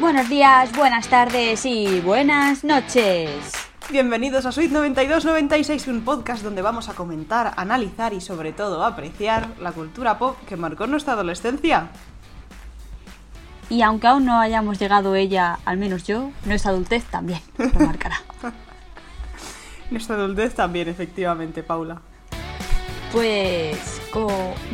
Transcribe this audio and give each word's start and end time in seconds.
Buenos 0.00 0.28
días, 0.28 0.70
buenas 0.76 1.08
tardes 1.08 1.66
y 1.66 2.00
buenas 2.00 2.62
noches. 2.62 3.30
Bienvenidos 3.90 4.46
a 4.46 4.52
Suite 4.52 4.72
9296, 4.72 5.88
un 5.88 6.02
podcast 6.02 6.44
donde 6.44 6.62
vamos 6.62 6.88
a 6.88 6.94
comentar, 6.94 7.52
analizar 7.56 8.12
y 8.12 8.20
sobre 8.20 8.52
todo 8.52 8.84
apreciar 8.84 9.48
la 9.60 9.72
cultura 9.72 10.16
pop 10.16 10.36
que 10.46 10.56
marcó 10.56 10.86
nuestra 10.86 11.14
adolescencia. 11.14 11.88
Y 13.68 13.82
aunque 13.82 14.06
aún 14.06 14.24
no 14.24 14.38
hayamos 14.38 14.78
llegado 14.78 15.16
ella, 15.16 15.58
al 15.64 15.78
menos 15.78 16.04
yo, 16.04 16.30
nuestra 16.44 16.70
adultez 16.70 17.02
también 17.06 17.40
lo 17.58 17.80
marcará. 17.80 18.20
Nuestra 19.90 20.14
adultez 20.14 20.54
también, 20.54 20.86
efectivamente, 20.88 21.64
Paula. 21.64 22.00
Pues 23.10 24.00
comenzamos. 24.12 24.68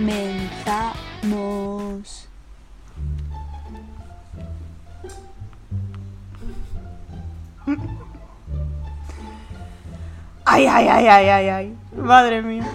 Ay, 10.45 10.67
ay, 10.67 10.89
ay, 10.89 11.07
ay, 11.07 11.29
ay, 11.29 11.49
ay. 11.49 11.75
Madre 11.97 12.43
mía. 12.43 12.67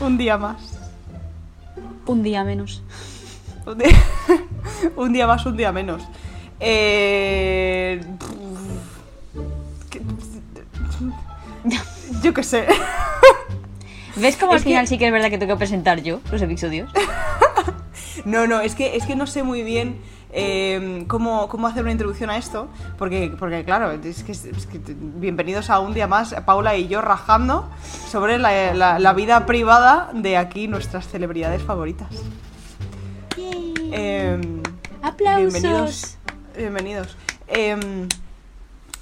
Un 0.00 0.16
día 0.16 0.36
más. 0.38 0.78
Un 2.06 2.22
día 2.22 2.44
menos. 2.44 2.82
Un 3.66 3.78
día, 3.78 3.88
un 4.96 5.12
día 5.12 5.26
más, 5.26 5.44
un 5.46 5.56
día 5.56 5.72
menos. 5.72 6.02
Eh... 6.60 8.00
¿qué- 9.90 10.02
Yo 12.22 12.34
qué 12.34 12.42
sé. 12.42 12.66
¿Ves 14.16 14.36
cómo 14.36 14.52
al 14.52 14.58
que- 14.58 14.64
final 14.64 14.86
sí 14.86 14.98
que 14.98 15.06
es 15.06 15.12
verdad 15.12 15.30
que 15.30 15.38
tengo 15.38 15.54
que 15.54 15.58
presentar 15.58 16.02
yo 16.02 16.20
los 16.30 16.40
episodios? 16.42 16.90
No, 18.24 18.46
no, 18.46 18.60
es 18.62 18.74
que, 18.74 18.96
es 18.96 19.04
que 19.04 19.16
no 19.16 19.26
sé 19.26 19.42
muy 19.42 19.62
bien 19.62 19.98
eh, 20.36 21.04
cómo, 21.06 21.48
cómo 21.48 21.68
hacer 21.68 21.82
una 21.82 21.92
introducción 21.92 22.28
a 22.28 22.36
esto, 22.36 22.68
porque, 22.98 23.32
porque 23.38 23.64
claro, 23.64 23.92
es 23.92 24.24
que, 24.24 24.32
es 24.32 24.66
que 24.70 24.80
bienvenidos 24.86 25.70
a 25.70 25.78
un 25.80 25.94
día 25.94 26.06
más, 26.08 26.34
Paula 26.44 26.76
y 26.76 26.88
yo 26.88 27.00
rajando 27.00 27.68
sobre 28.08 28.38
la, 28.38 28.74
la- 28.74 28.98
la 28.98 29.12
vida 29.12 29.46
privada 29.46 30.10
de 30.12 30.36
aquí 30.36 30.66
nuestras 30.68 31.06
celebridades 31.08 31.62
favoritas. 31.62 32.08
Eh, 33.36 34.40
¡Aplausos! 35.02 35.52
Bienvenidos. 35.52 36.18
Bienvenidos. 36.56 37.16
Eh, 37.48 38.08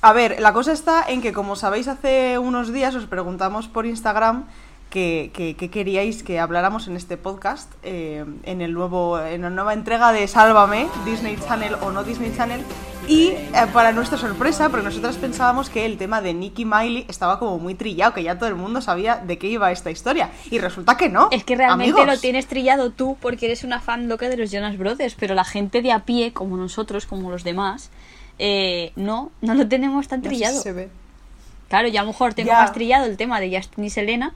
a 0.00 0.12
ver, 0.12 0.40
la 0.40 0.52
cosa 0.52 0.72
está 0.72 1.04
en 1.08 1.22
que, 1.22 1.32
como 1.32 1.54
sabéis, 1.56 1.88
hace 1.88 2.38
unos 2.38 2.72
días 2.72 2.94
os 2.94 3.06
preguntamos 3.06 3.68
por 3.68 3.86
Instagram 3.86 4.44
que, 4.92 5.30
que- 5.32 5.56
que 5.56 5.70
queríais 5.70 6.22
que 6.22 6.38
habláramos 6.38 6.86
en 6.86 6.96
este 6.96 7.16
podcast, 7.16 7.72
eh, 7.82 8.24
en, 8.44 8.60
el 8.60 8.72
nuevo, 8.74 9.18
en 9.18 9.42
la 9.42 9.50
nueva 9.50 9.72
entrega 9.72 10.12
de 10.12 10.28
Sálvame, 10.28 10.86
Disney 11.06 11.36
Channel 11.48 11.74
o 11.82 11.90
no 11.90 12.04
Disney 12.04 12.32
Channel. 12.36 12.62
Y 13.08 13.30
eh, 13.30 13.48
para 13.72 13.90
nuestra 13.90 14.16
sorpresa, 14.18 14.68
porque 14.68 14.84
nosotras 14.84 15.16
pensábamos 15.16 15.70
que 15.70 15.84
el 15.86 15.96
tema 15.98 16.20
de 16.20 16.34
Nicky 16.34 16.64
Miley 16.64 17.04
estaba 17.08 17.38
como 17.40 17.58
muy 17.58 17.74
trillado, 17.74 18.14
que 18.14 18.22
ya 18.22 18.38
todo 18.38 18.48
el 18.48 18.54
mundo 18.54 18.80
sabía 18.80 19.16
de 19.16 19.38
qué 19.38 19.48
iba 19.48 19.72
esta 19.72 19.90
historia. 19.90 20.30
Y 20.52 20.58
resulta 20.60 20.96
que 20.96 21.08
no. 21.08 21.28
Es 21.32 21.42
que 21.42 21.56
realmente 21.56 21.90
amigos. 21.98 22.14
lo 22.14 22.20
tienes 22.20 22.46
trillado 22.46 22.90
tú 22.90 23.16
porque 23.20 23.46
eres 23.46 23.64
una 23.64 23.80
fan 23.80 24.08
loca 24.08 24.28
de 24.28 24.36
los 24.36 24.52
Jonas 24.52 24.78
Brothers, 24.78 25.16
pero 25.18 25.34
la 25.34 25.42
gente 25.44 25.82
de 25.82 25.90
a 25.90 26.04
pie, 26.04 26.32
como 26.32 26.56
nosotros, 26.56 27.06
como 27.06 27.30
los 27.30 27.42
demás, 27.42 27.90
eh, 28.38 28.92
no, 28.94 29.32
no 29.40 29.54
lo 29.54 29.66
tenemos 29.66 30.06
tan 30.06 30.20
Ya 30.22 30.28
sé 30.30 30.34
si 30.36 30.38
trillado. 30.42 30.62
se 30.62 30.72
ve. 30.72 30.88
Claro, 31.68 31.88
yo 31.88 31.98
a 32.00 32.02
lo 32.02 32.08
mejor 32.08 32.34
tengo 32.34 32.50
Ya. 32.50 32.58
más 32.60 32.72
trillado 32.72 33.06
el 33.06 33.16
tema 33.16 33.40
de 33.40 33.56
Justin 33.56 33.84
y 33.84 33.90
Selena, 33.90 34.32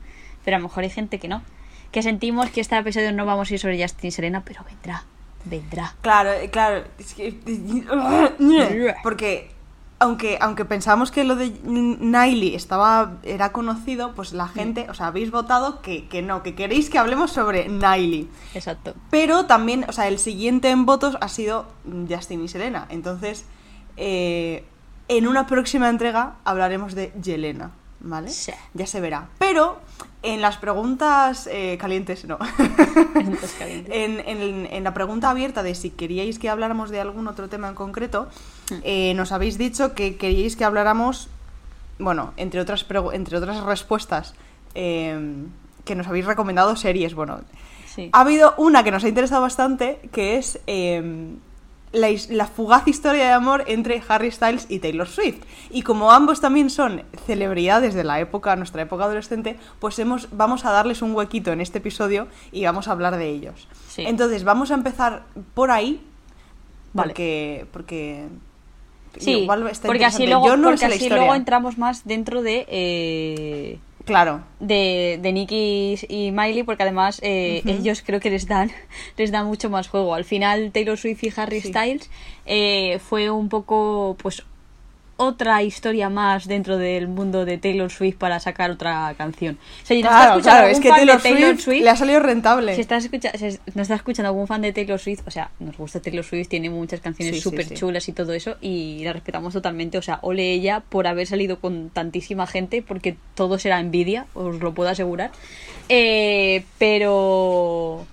pero 0.46 0.56
a 0.56 0.60
lo 0.60 0.68
mejor 0.68 0.84
hay 0.84 0.90
gente 0.90 1.18
que 1.18 1.26
no. 1.26 1.42
Que 1.90 2.02
sentimos 2.02 2.48
que 2.50 2.60
este 2.60 2.78
episodio 2.78 3.12
no 3.12 3.26
vamos 3.26 3.50
a 3.50 3.54
ir 3.54 3.60
sobre 3.60 3.82
Justin 3.82 4.08
y 4.08 4.10
Selena, 4.12 4.42
pero 4.44 4.64
vendrá, 4.64 5.04
vendrá. 5.44 5.94
Claro, 6.02 6.32
eh, 6.32 6.48
claro. 6.50 6.84
Es 6.98 7.12
que. 7.12 7.34
Porque. 9.02 9.50
Aunque, 9.98 10.36
aunque 10.42 10.66
pensamos 10.66 11.10
que 11.10 11.24
lo 11.24 11.36
de 11.36 11.48
Niley 11.64 12.54
estaba, 12.54 13.14
era 13.22 13.50
conocido, 13.52 14.12
pues 14.14 14.34
la 14.34 14.46
gente, 14.46 14.90
o 14.90 14.94
sea, 14.94 15.06
habéis 15.06 15.30
votado 15.30 15.80
que, 15.80 16.06
que 16.06 16.20
no, 16.20 16.42
que 16.42 16.54
queréis 16.54 16.90
que 16.90 16.98
hablemos 16.98 17.32
sobre 17.32 17.66
Niley. 17.70 18.28
Exacto. 18.52 18.92
Pero 19.08 19.46
también, 19.46 19.86
o 19.88 19.92
sea, 19.92 20.06
el 20.06 20.18
siguiente 20.18 20.68
en 20.68 20.84
votos 20.84 21.16
ha 21.22 21.28
sido 21.28 21.64
Justin 22.10 22.44
y 22.44 22.48
Selena. 22.48 22.86
Entonces, 22.90 23.46
eh, 23.96 24.66
en 25.08 25.28
una 25.28 25.46
próxima 25.46 25.88
entrega 25.88 26.36
hablaremos 26.44 26.94
de 26.94 27.12
Yelena, 27.22 27.70
¿vale? 28.00 28.28
Sí. 28.30 28.52
Ya 28.74 28.86
se 28.86 29.00
verá. 29.00 29.28
Pero 29.38 29.78
en 30.22 30.40
las 30.40 30.56
preguntas 30.56 31.48
eh, 31.50 31.76
calientes, 31.80 32.24
no. 32.24 32.38
Calientes. 33.58 33.94
en, 33.94 34.20
en- 34.20 34.66
en 34.70 34.84
la 34.84 34.92
pregunta 34.94 35.30
abierta 35.30 35.62
de 35.62 35.74
si 35.74 35.90
queríais 35.90 36.38
que 36.38 36.48
habláramos 36.48 36.90
de 36.90 37.00
algún 37.00 37.28
otro 37.28 37.48
tema 37.48 37.68
en 37.68 37.74
concreto, 37.74 38.28
eh, 38.82 39.14
nos 39.14 39.32
habéis 39.32 39.58
dicho 39.58 39.94
que 39.94 40.16
queríais 40.16 40.56
que 40.56 40.64
habláramos, 40.64 41.28
bueno, 41.98 42.32
entre 42.36 42.60
otras, 42.60 42.84
entre 43.12 43.36
otras 43.38 43.62
respuestas, 43.64 44.34
eh, 44.74 45.44
que 45.84 45.94
nos 45.94 46.06
habéis 46.08 46.26
recomendado 46.26 46.76
series. 46.76 47.14
Bueno, 47.14 47.40
Sí. 47.94 48.10
ha 48.12 48.20
habido 48.20 48.52
una 48.58 48.82
que 48.84 48.90
nos 48.90 49.04
ha 49.04 49.08
interesado 49.08 49.40
bastante, 49.42 50.00
que 50.12 50.36
es 50.36 50.60
eh, 50.66 51.34
la, 51.92 52.46
fugaz 52.46 52.86
historia 52.88 53.24
de 53.24 53.32
amor 53.32 53.64
entre 53.66 54.02
Harry 54.08 54.30
Styles 54.30 54.66
y 54.68 54.78
Taylor 54.78 55.08
Swift. 55.08 55.42
Y 55.70 55.82
como 55.82 56.10
ambos 56.10 56.40
también 56.40 56.70
son 56.70 57.02
celebridades 57.26 57.94
de 57.94 58.04
la 58.04 58.20
época, 58.20 58.54
nuestra 58.56 58.82
época 58.82 59.04
adolescente, 59.04 59.56
pues 59.78 59.98
hemos, 59.98 60.28
vamos 60.32 60.64
a 60.64 60.72
darles 60.72 61.02
un 61.02 61.14
huequito 61.14 61.52
en 61.52 61.60
este 61.60 61.78
episodio 61.78 62.28
y 62.52 62.64
vamos 62.64 62.88
a 62.88 62.92
hablar 62.92 63.16
de 63.16 63.28
ellos. 63.28 63.68
Sí. 63.88 64.04
Entonces, 64.06 64.44
vamos 64.44 64.70
a 64.70 64.74
empezar 64.74 65.24
por 65.54 65.70
ahí, 65.70 66.00
Vale. 66.92 67.08
porque... 67.08 67.66
porque 67.72 68.26
Sí, 69.18 69.30
igual 69.30 69.66
está 69.68 69.86
porque 69.86 70.04
así, 70.04 70.26
luego, 70.26 70.46
Yo 70.46 70.58
no 70.58 70.68
porque 70.68 70.84
así 70.84 71.08
luego 71.08 71.34
entramos 71.34 71.78
más 71.78 72.04
dentro 72.04 72.42
de... 72.42 72.66
eh, 72.68 73.78
Claro. 74.06 74.44
de, 74.60 75.18
de 75.20 75.32
Nicky 75.32 75.98
y 76.08 76.30
Miley 76.30 76.62
porque 76.62 76.84
además 76.84 77.18
eh, 77.22 77.60
ellos 77.66 78.02
creo 78.06 78.20
que 78.20 78.30
les 78.30 78.46
dan 78.46 78.70
les 79.18 79.30
dan 79.32 79.46
mucho 79.46 79.68
más 79.68 79.88
juego 79.88 80.14
al 80.14 80.24
final 80.24 80.70
Taylor 80.72 80.96
Swift 80.96 81.22
y 81.24 81.32
Harry 81.36 81.60
Sí. 81.60 81.68
Styles 81.68 82.08
eh, 82.46 82.98
fue 83.00 83.30
un 83.30 83.48
poco 83.48 84.16
pues 84.22 84.44
otra 85.18 85.62
historia 85.62 86.10
más 86.10 86.46
dentro 86.46 86.76
del 86.76 87.08
mundo 87.08 87.44
de 87.44 87.56
Taylor 87.58 87.90
Swift 87.90 88.16
para 88.16 88.38
sacar 88.38 88.70
otra 88.70 89.14
canción 89.16 89.58
o 89.82 89.86
sea, 89.86 89.96
si 89.96 90.02
Claro, 90.02 90.40
claro, 90.42 90.66
es 90.66 90.78
que 90.80 90.88
de 90.92 90.94
Taylor, 91.18 91.58
Swift, 91.58 91.82
le 91.82 91.88
ha 91.90 91.96
salido 91.96 92.20
rentable. 92.20 92.74
si 92.74 92.80
estás 92.82 93.04
escucha- 93.04 93.32
si 93.36 93.46
nos 93.74 93.82
está 93.84 93.94
escuchando 93.94 94.28
algún 94.28 94.46
fan 94.46 94.60
de 94.62 94.72
Taylor 94.72 94.98
Swift, 94.98 95.20
o 95.26 95.30
sea, 95.30 95.50
nos 95.58 95.76
gusta 95.76 96.00
Taylor 96.00 96.24
Swift, 96.24 96.48
tiene 96.48 96.68
muchas 96.70 97.00
canciones 97.00 97.34
Sí, 97.36 97.40
sí, 97.40 97.42
súper 97.48 97.64
sí. 97.66 97.74
chulas 97.74 98.08
y 98.08 98.12
todo 98.12 98.32
eso, 98.34 98.56
y 98.60 99.02
la 99.04 99.12
respetamos 99.14 99.52
totalmente. 99.52 99.96
O 99.98 100.02
sea, 100.02 100.18
ole 100.22 100.52
ella 100.52 100.80
por 100.88 101.06
haber 101.06 101.26
salido 101.26 101.60
con 101.60 101.88
tantísima 101.90 102.46
gente, 102.46 102.82
porque 102.82 103.16
todo 103.34 103.58
será 103.58 103.80
envidia, 103.80 104.26
os 104.34 104.60
lo 104.60 104.74
puedo 104.74 104.90
asegurar. 104.90 105.30
Eh, 105.88 106.64
pero. 106.78 108.06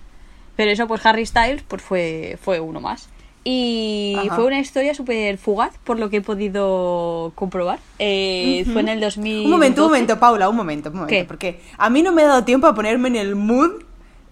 Pero 0.56 0.70
eso, 0.70 0.86
pues 0.86 1.04
Harry 1.04 1.26
Styles, 1.26 1.62
pues 1.66 1.82
fue, 1.82 2.38
fue 2.40 2.60
uno 2.60 2.80
más. 2.80 3.08
Y 3.46 4.16
Ajá. 4.18 4.36
fue 4.36 4.46
una 4.46 4.58
historia 4.58 4.94
súper 4.94 5.36
fugaz, 5.36 5.76
por 5.84 5.98
lo 5.98 6.08
que 6.08 6.16
he 6.16 6.20
podido 6.22 7.32
comprobar. 7.34 7.78
Eh, 7.98 8.64
Fue 8.72 8.80
en 8.80 8.88
el 8.88 9.00
2000. 9.00 9.44
Un 9.44 9.50
momento, 9.50 9.82
un 9.82 9.88
momento, 9.90 10.18
Paula, 10.18 10.48
un 10.48 10.56
momento, 10.56 10.88
un 10.88 10.96
momento. 10.96 11.10
¿Qué? 11.14 11.24
Porque 11.26 11.60
a 11.76 11.90
mí 11.90 12.02
no 12.02 12.12
me 12.12 12.22
ha 12.22 12.26
dado 12.28 12.44
tiempo 12.44 12.66
a 12.66 12.74
ponerme 12.74 13.08
en 13.08 13.16
el 13.16 13.36
mood 13.36 13.82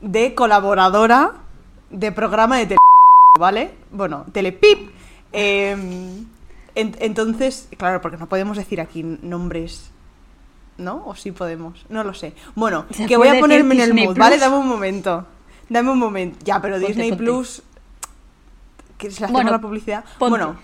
de 0.01 0.35
colaboradora 0.35 1.33
de 1.91 2.11
programa 2.11 2.57
de 2.57 2.65
tele, 2.67 2.79
¿vale? 3.39 3.73
Bueno, 3.91 4.25
Telepip. 4.33 4.91
Eh, 5.35 5.73
en- 6.75 6.97
entonces, 7.01 7.69
claro, 7.77 8.01
porque 8.01 8.17
no 8.17 8.29
podemos 8.29 8.57
decir 8.57 8.81
aquí 8.81 9.03
nombres. 9.03 9.91
¿No? 10.79 11.03
¿O 11.05 11.15
sí 11.15 11.33
podemos? 11.33 11.85
No 11.91 12.03
lo 12.03 12.15
sé. 12.15 12.33
Bueno, 12.55 12.87
que 13.07 13.19
voy 13.19 13.29
a 13.29 13.39
ponerme 13.39 13.75
en 13.75 13.81
el 13.83 13.95
mood, 13.95 14.17
¿vale? 14.17 14.39
Dame 14.39 14.57
un 14.57 14.67
momento. 14.67 15.27
Dame 15.69 15.91
un 15.91 15.99
momento. 15.99 16.39
Ya, 16.45 16.63
pero 16.63 16.77
Ponte, 16.77 16.89
Disney 16.89 17.11
ponte. 17.11 17.25
Plus. 17.25 17.63
Que 19.03 19.11
se 19.11 19.27
Bueno, 19.27 19.51
la 19.51 19.61
publicidad. 19.61 20.05
ponte. 20.19 20.31
Bueno, 20.31 20.57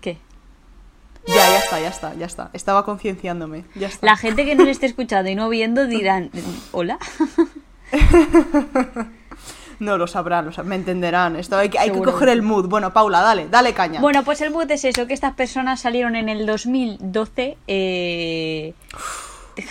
¿Qué? 0.00 0.18
ya, 1.26 1.34
ya 1.34 1.58
está, 1.58 1.80
ya 1.80 1.88
está, 1.88 2.14
ya 2.14 2.26
está. 2.26 2.50
Estaba 2.52 2.84
concienciándome. 2.84 3.64
Ya 3.74 3.88
está. 3.88 4.06
La 4.06 4.16
gente 4.16 4.44
que 4.44 4.54
nos 4.54 4.68
esté 4.68 4.86
escuchando 4.86 5.28
y 5.30 5.34
no 5.34 5.48
viendo 5.48 5.86
dirán, 5.86 6.30
¿hola? 6.72 6.98
No 9.78 9.98
lo 9.98 10.06
sabrán, 10.06 10.44
lo 10.44 10.52
sab- 10.52 10.62
me 10.64 10.76
entenderán. 10.76 11.34
Esto 11.34 11.56
hay 11.58 11.68
que, 11.68 11.76
hay 11.78 11.90
que 11.90 11.98
coger 12.00 12.28
el 12.28 12.42
mood. 12.42 12.68
Bueno, 12.68 12.92
Paula, 12.92 13.20
dale, 13.20 13.48
dale 13.48 13.72
caña. 13.74 14.00
Bueno, 14.00 14.22
pues 14.22 14.40
el 14.40 14.52
mood 14.52 14.70
es 14.70 14.84
eso, 14.84 15.08
que 15.08 15.14
estas 15.14 15.34
personas 15.34 15.80
salieron 15.80 16.14
en 16.14 16.28
el 16.28 16.46
2012, 16.46 17.58
eh, 17.66 18.74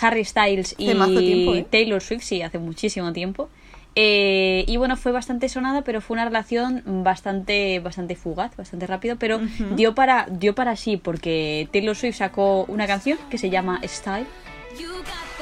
Harry 0.02 0.24
Styles 0.26 0.74
y 0.76 0.86
tiempo, 0.92 1.54
¿eh? 1.54 1.66
Taylor 1.70 2.02
Swift, 2.02 2.24
sí, 2.24 2.42
hace 2.42 2.58
muchísimo 2.58 3.10
tiempo. 3.14 3.48
Eh, 3.94 4.64
y 4.66 4.76
bueno, 4.78 4.96
fue 4.96 5.12
bastante 5.12 5.48
sonada, 5.48 5.82
pero 5.82 6.00
fue 6.00 6.14
una 6.14 6.24
relación 6.24 6.82
bastante, 7.04 7.78
bastante 7.80 8.16
fugaz, 8.16 8.56
bastante 8.56 8.86
rápido, 8.86 9.16
pero 9.16 9.40
dio 9.76 9.94
para, 9.94 10.26
dio 10.30 10.54
para 10.54 10.76
sí, 10.76 10.96
porque 10.96 11.68
Taylor 11.72 11.94
Swift 11.94 12.16
sacó 12.16 12.64
una 12.68 12.86
canción 12.86 13.18
que 13.30 13.36
se 13.38 13.50
llama 13.50 13.80
Style. 13.86 14.26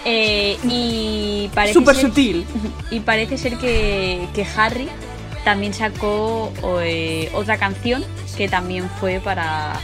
eh, 0.05 0.57
y 0.65 1.49
parece 1.55 1.75
Súper 1.75 1.95
ser- 1.95 2.07
sutil. 2.07 2.45
y 2.91 3.01
parece 3.01 3.37
ser 3.39 3.57
que, 3.59 4.27
que 4.35 4.47
Harry 4.57 4.89
también 5.45 5.73
sacó 5.75 6.53
eh, 6.83 7.31
otra 7.35 7.57
canción 7.59 8.05
que 8.37 8.49
también 8.49 8.89
fue 8.99 9.21
para, 9.21 9.79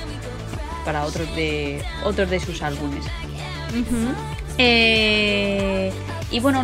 para 0.84 1.04
otros, 1.04 1.34
de, 1.36 1.82
otros 2.04 2.28
de 2.30 2.40
sus 2.40 2.62
álbumes. 2.62 3.04
Eh, 4.58 5.92
y 6.30 6.40
bueno, 6.40 6.62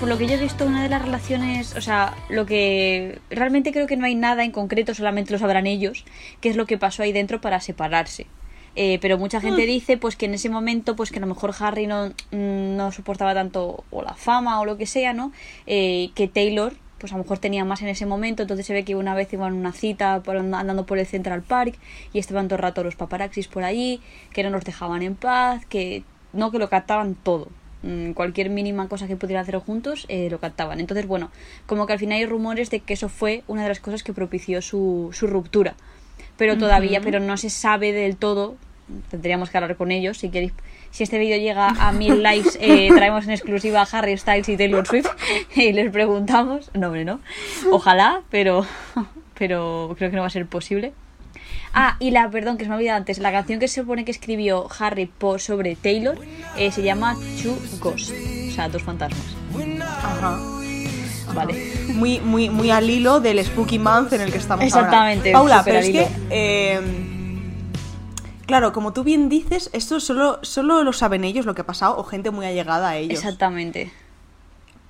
por 0.00 0.08
lo 0.08 0.18
que 0.18 0.26
yo 0.26 0.34
he 0.34 0.38
visto, 0.38 0.66
una 0.66 0.82
de 0.82 0.88
las 0.88 1.02
relaciones, 1.02 1.76
o 1.76 1.80
sea, 1.80 2.16
lo 2.28 2.44
que 2.44 3.20
realmente 3.30 3.72
creo 3.72 3.86
que 3.86 3.96
no 3.96 4.06
hay 4.06 4.14
nada 4.14 4.44
en 4.44 4.50
concreto, 4.50 4.94
solamente 4.94 5.32
lo 5.32 5.38
sabrán 5.38 5.66
ellos, 5.66 6.04
qué 6.40 6.48
es 6.48 6.56
lo 6.56 6.66
que 6.66 6.78
pasó 6.78 7.02
ahí 7.02 7.12
dentro 7.12 7.40
para 7.40 7.60
separarse. 7.60 8.26
Eh, 8.74 8.98
pero 9.00 9.16
mucha 9.16 9.40
gente 9.40 9.62
mm. 9.62 9.66
dice 9.66 9.96
pues 9.96 10.16
que 10.16 10.26
en 10.26 10.34
ese 10.34 10.50
momento 10.50 10.96
pues 10.96 11.10
que 11.10 11.16
a 11.16 11.20
lo 11.20 11.26
mejor 11.26 11.54
Harry 11.60 11.86
no, 11.86 12.12
no 12.30 12.92
soportaba 12.92 13.32
tanto 13.32 13.84
o 13.90 14.02
la 14.02 14.12
fama 14.12 14.60
o 14.60 14.66
lo 14.66 14.76
que 14.76 14.84
sea, 14.84 15.14
¿no? 15.14 15.32
Eh, 15.66 16.10
que 16.14 16.28
Taylor 16.28 16.74
pues 16.98 17.12
a 17.12 17.16
lo 17.16 17.24
mejor 17.24 17.38
tenía 17.38 17.64
más 17.64 17.82
en 17.82 17.88
ese 17.88 18.06
momento, 18.06 18.42
entonces 18.42 18.66
se 18.66 18.72
ve 18.72 18.84
que 18.84 18.94
una 18.94 19.14
vez 19.14 19.32
iban 19.32 19.52
a 19.52 19.56
una 19.56 19.72
cita 19.72 20.22
andando 20.26 20.86
por 20.86 20.98
el 20.98 21.06
Central 21.06 21.42
Park 21.42 21.78
y 22.12 22.18
estaban 22.18 22.48
todo 22.48 22.56
el 22.56 22.62
rato 22.62 22.82
los 22.84 22.96
paparaxis 22.96 23.48
por 23.48 23.64
allí, 23.64 24.00
que 24.32 24.42
no 24.42 24.50
nos 24.50 24.64
dejaban 24.64 25.02
en 25.02 25.14
paz, 25.14 25.64
que 25.66 26.04
no, 26.36 26.50
que 26.50 26.58
lo 26.58 26.68
captaban 26.68 27.14
todo. 27.14 27.48
Mm, 27.82 28.12
cualquier 28.12 28.50
mínima 28.50 28.88
cosa 28.88 29.06
que 29.06 29.16
pudieran 29.16 29.42
hacer 29.42 29.56
juntos 29.58 30.06
eh, 30.08 30.28
lo 30.30 30.38
captaban. 30.38 30.80
Entonces, 30.80 31.06
bueno, 31.06 31.30
como 31.66 31.86
que 31.86 31.92
al 31.92 31.98
final 31.98 32.18
hay 32.18 32.26
rumores 32.26 32.70
de 32.70 32.80
que 32.80 32.94
eso 32.94 33.08
fue 33.08 33.42
una 33.46 33.62
de 33.62 33.68
las 33.68 33.80
cosas 33.80 34.02
que 34.02 34.12
propició 34.12 34.62
su, 34.62 35.10
su 35.12 35.26
ruptura. 35.26 35.74
Pero 36.36 36.58
todavía, 36.58 37.00
pero 37.00 37.18
no 37.18 37.36
se 37.36 37.48
sabe 37.48 37.92
del 37.92 38.16
todo 38.16 38.56
tendríamos 39.10 39.50
que 39.50 39.58
hablar 39.58 39.76
con 39.76 39.90
ellos. 39.90 40.18
Si 40.18 40.28
queréis, 40.28 40.52
si 40.90 41.02
este 41.02 41.18
vídeo 41.18 41.36
llega 41.38 41.68
a 41.68 41.92
mil 41.92 42.22
likes, 42.22 42.58
eh, 42.60 42.90
traemos 42.94 43.24
en 43.24 43.30
exclusiva 43.32 43.82
a 43.82 43.88
Harry 43.90 44.16
Styles 44.16 44.48
y 44.48 44.56
Taylor 44.56 44.86
Swift 44.86 45.08
y 45.54 45.72
les 45.72 45.90
preguntamos. 45.90 46.70
No, 46.74 46.88
hombre, 46.88 47.04
no. 47.04 47.20
Ojalá, 47.70 48.22
pero, 48.30 48.66
pero 49.38 49.94
creo 49.96 50.10
que 50.10 50.16
no 50.16 50.22
va 50.22 50.28
a 50.28 50.30
ser 50.30 50.46
posible. 50.46 50.92
Ah, 51.78 51.96
y 52.00 52.10
la, 52.10 52.30
perdón, 52.30 52.56
que 52.56 52.64
se 52.64 52.68
me 52.70 52.74
ha 52.74 52.78
olvidado 52.78 52.96
antes, 52.96 53.18
la 53.18 53.30
canción 53.30 53.60
que 53.60 53.68
se 53.68 53.82
supone 53.82 54.06
que 54.06 54.10
escribió 54.10 54.66
Harry 54.78 55.10
sobre 55.36 55.76
Taylor 55.76 56.18
eh, 56.56 56.72
se 56.72 56.82
llama 56.82 57.14
Two 57.42 57.54
Ghosts, 57.80 58.14
o 58.48 58.50
sea, 58.50 58.70
dos 58.70 58.82
fantasmas. 58.82 59.20
Ajá. 59.82 60.38
Vale. 61.34 61.72
Muy, 61.88 62.18
muy, 62.20 62.48
muy 62.48 62.70
al 62.70 62.88
hilo 62.88 63.20
del 63.20 63.44
Spooky 63.44 63.78
Month 63.78 64.14
en 64.14 64.22
el 64.22 64.32
que 64.32 64.38
estamos 64.38 64.64
Exactamente. 64.64 65.32
Paula, 65.32 65.62
pero 65.64 65.80
es 65.80 65.90
que 65.90 66.08
eh, 66.30 66.80
Claro, 68.46 68.72
como 68.72 68.92
tú 68.92 69.04
bien 69.04 69.28
dices, 69.28 69.68
esto 69.72 70.00
solo, 70.00 70.38
solo 70.42 70.84
lo 70.84 70.92
saben 70.92 71.24
ellos 71.24 71.44
lo 71.44 71.54
que 71.54 71.62
ha 71.62 71.66
pasado 71.66 71.98
o 71.98 72.04
gente 72.04 72.30
muy 72.30 72.46
allegada 72.46 72.90
a 72.90 72.96
ellos. 72.96 73.18
Exactamente. 73.18 73.92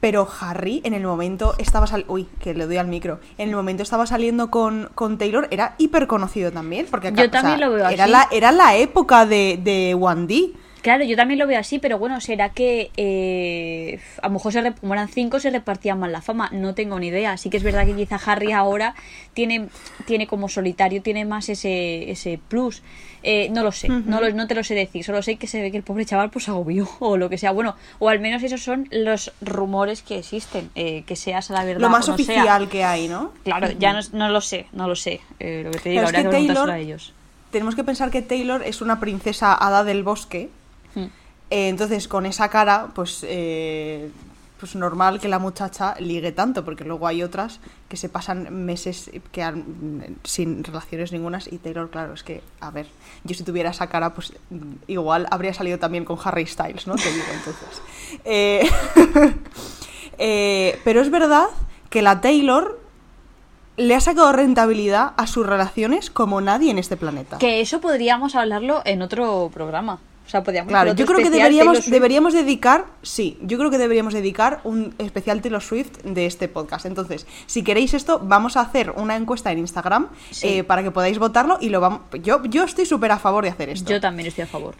Pero 0.06 0.28
Harry 0.40 0.80
en 0.84 0.94
el 0.94 1.02
momento 1.02 1.56
estaba 1.58 1.88
saliendo... 1.88 2.14
Uy, 2.14 2.28
que 2.38 2.54
le 2.54 2.66
doy 2.66 2.76
al 2.76 2.86
micro. 2.86 3.18
En 3.38 3.48
el 3.48 3.56
momento 3.56 3.82
estaba 3.82 4.06
saliendo 4.06 4.52
con, 4.52 4.88
con 4.94 5.18
Taylor, 5.18 5.48
era 5.50 5.74
hiper 5.78 6.06
conocido 6.06 6.52
también. 6.52 6.86
Porque 6.88 7.12
Yo 7.12 7.28
también 7.28 7.58
lo 7.58 7.70
veo 7.70 7.88
era 7.88 8.04
así. 8.04 8.12
La, 8.12 8.28
era 8.30 8.52
la 8.52 8.76
época 8.76 9.26
de, 9.26 9.58
de 9.60 9.96
1D. 9.96 10.52
Claro, 10.86 11.02
yo 11.02 11.16
también 11.16 11.40
lo 11.40 11.48
veo 11.48 11.58
así, 11.58 11.80
pero 11.80 11.98
bueno, 11.98 12.20
será 12.20 12.50
que 12.50 12.92
eh, 12.96 13.98
a 14.22 14.28
lo 14.28 14.34
mejor 14.34 14.52
se 14.52 14.72
como 14.74 14.94
eran 14.94 15.08
cinco 15.08 15.40
se 15.40 15.50
repartían 15.50 15.98
mal 15.98 16.12
la 16.12 16.22
fama, 16.22 16.48
no 16.52 16.76
tengo 16.76 17.00
ni 17.00 17.08
idea. 17.08 17.36
Sí 17.38 17.50
que 17.50 17.56
es 17.56 17.64
verdad 17.64 17.84
que 17.86 17.96
quizá 17.96 18.20
Harry 18.24 18.52
ahora 18.52 18.94
tiene, 19.34 19.66
tiene 20.04 20.28
como 20.28 20.48
solitario, 20.48 21.02
tiene 21.02 21.24
más 21.24 21.48
ese, 21.48 22.08
ese 22.08 22.38
plus. 22.38 22.84
Eh, 23.24 23.48
no 23.50 23.64
lo 23.64 23.72
sé, 23.72 23.88
no, 23.88 24.20
lo, 24.20 24.30
no 24.30 24.46
te 24.46 24.54
lo 24.54 24.62
sé 24.62 24.76
decir, 24.76 25.02
solo 25.02 25.22
sé 25.22 25.34
que 25.34 25.48
se 25.48 25.60
ve 25.60 25.72
que 25.72 25.76
el 25.76 25.82
pobre 25.82 26.04
chaval 26.04 26.30
pues 26.30 26.48
agobió 26.48 26.88
o 27.00 27.16
lo 27.16 27.28
que 27.28 27.36
sea. 27.36 27.50
Bueno, 27.50 27.74
o 27.98 28.08
al 28.08 28.20
menos 28.20 28.44
esos 28.44 28.62
son 28.62 28.86
los 28.92 29.32
rumores 29.40 30.02
que 30.02 30.18
existen, 30.20 30.70
eh, 30.76 31.02
que 31.04 31.16
seas 31.16 31.50
la 31.50 31.64
verdad. 31.64 31.80
Lo 31.80 31.88
más 31.90 32.08
oficial 32.08 32.68
que 32.68 32.84
hay, 32.84 33.08
¿no? 33.08 33.32
Claro, 33.42 33.72
ya 33.72 33.92
no, 33.92 33.98
no, 34.12 34.28
lo 34.28 34.40
sé, 34.40 34.66
no 34.70 34.86
lo 34.86 34.94
sé. 34.94 35.20
lo 35.40 35.72
que 35.72 35.80
te 35.82 35.88
digo, 35.90 36.06
que, 36.06 36.22
Taylor, 36.22 36.70
a 36.70 36.78
ellos. 36.78 37.12
Tenemos 37.50 37.74
que 37.74 37.82
pensar 37.82 38.12
que 38.12 38.22
Taylor 38.22 38.62
es 38.62 38.80
una 38.80 39.00
princesa 39.00 39.52
hada 39.52 39.82
del 39.82 40.04
bosque 40.04 40.48
eh, 40.96 41.68
entonces, 41.68 42.08
con 42.08 42.26
esa 42.26 42.48
cara, 42.48 42.88
pues, 42.94 43.24
eh, 43.28 44.10
pues 44.58 44.74
normal 44.74 45.20
que 45.20 45.28
la 45.28 45.38
muchacha 45.38 45.94
ligue 46.00 46.32
tanto, 46.32 46.64
porque 46.64 46.84
luego 46.84 47.06
hay 47.06 47.22
otras 47.22 47.60
que 47.88 47.96
se 47.96 48.08
pasan 48.08 48.64
meses 48.64 49.10
que 49.30 49.64
sin 50.24 50.64
relaciones 50.64 51.12
ningunas 51.12 51.46
y 51.52 51.58
Taylor, 51.58 51.90
claro, 51.90 52.14
es 52.14 52.22
que, 52.22 52.42
a 52.60 52.70
ver, 52.70 52.86
yo 53.24 53.34
si 53.34 53.44
tuviera 53.44 53.70
esa 53.70 53.88
cara, 53.88 54.14
pues 54.14 54.32
igual 54.86 55.26
habría 55.30 55.52
salido 55.52 55.78
también 55.78 56.04
con 56.04 56.18
Harry 56.24 56.46
Styles, 56.46 56.86
¿no? 56.86 56.94
Te 56.94 57.12
digo, 57.12 57.26
entonces. 57.34 57.82
Eh, 60.18 60.80
pero 60.84 61.00
es 61.00 61.10
verdad 61.10 61.46
que 61.90 62.02
la 62.02 62.20
Taylor 62.20 62.80
le 63.76 63.94
ha 63.94 64.00
sacado 64.00 64.32
rentabilidad 64.32 65.12
a 65.16 65.26
sus 65.26 65.46
relaciones 65.46 66.10
como 66.10 66.40
nadie 66.40 66.70
en 66.70 66.78
este 66.78 66.96
planeta. 66.96 67.38
Que 67.38 67.60
eso 67.60 67.80
podríamos 67.80 68.34
hablarlo 68.34 68.80
en 68.84 69.02
otro 69.02 69.50
programa. 69.52 69.98
O 70.26 70.28
sea, 70.28 70.42
podríamos 70.42 70.70
claro, 70.70 70.92
yo 70.94 71.06
creo 71.06 71.18
que 71.18 71.30
deberíamos, 71.30 71.88
deberíamos 71.88 72.34
dedicar, 72.34 72.86
sí, 73.02 73.38
yo 73.42 73.58
creo 73.58 73.70
que 73.70 73.78
deberíamos 73.78 74.12
dedicar 74.12 74.60
un 74.64 74.94
especial 74.98 75.40
Taylor 75.40 75.62
Swift 75.62 75.98
de 76.02 76.26
este 76.26 76.48
podcast. 76.48 76.84
Entonces, 76.84 77.26
si 77.46 77.62
queréis 77.62 77.94
esto, 77.94 78.18
vamos 78.18 78.56
a 78.56 78.62
hacer 78.62 78.90
una 78.96 79.14
encuesta 79.16 79.52
en 79.52 79.58
Instagram 79.58 80.08
eh, 80.42 80.64
para 80.64 80.82
que 80.82 80.90
podáis 80.90 81.18
votarlo 81.18 81.58
y 81.60 81.68
lo 81.68 81.80
vamos. 81.80 82.00
Yo, 82.22 82.42
yo 82.44 82.64
estoy 82.64 82.86
súper 82.86 83.12
a 83.12 83.18
favor 83.18 83.44
de 83.44 83.50
hacer 83.50 83.68
esto. 83.68 83.90
Yo 83.90 84.00
también 84.00 84.26
estoy 84.26 84.42
a 84.42 84.48
favor. 84.48 84.74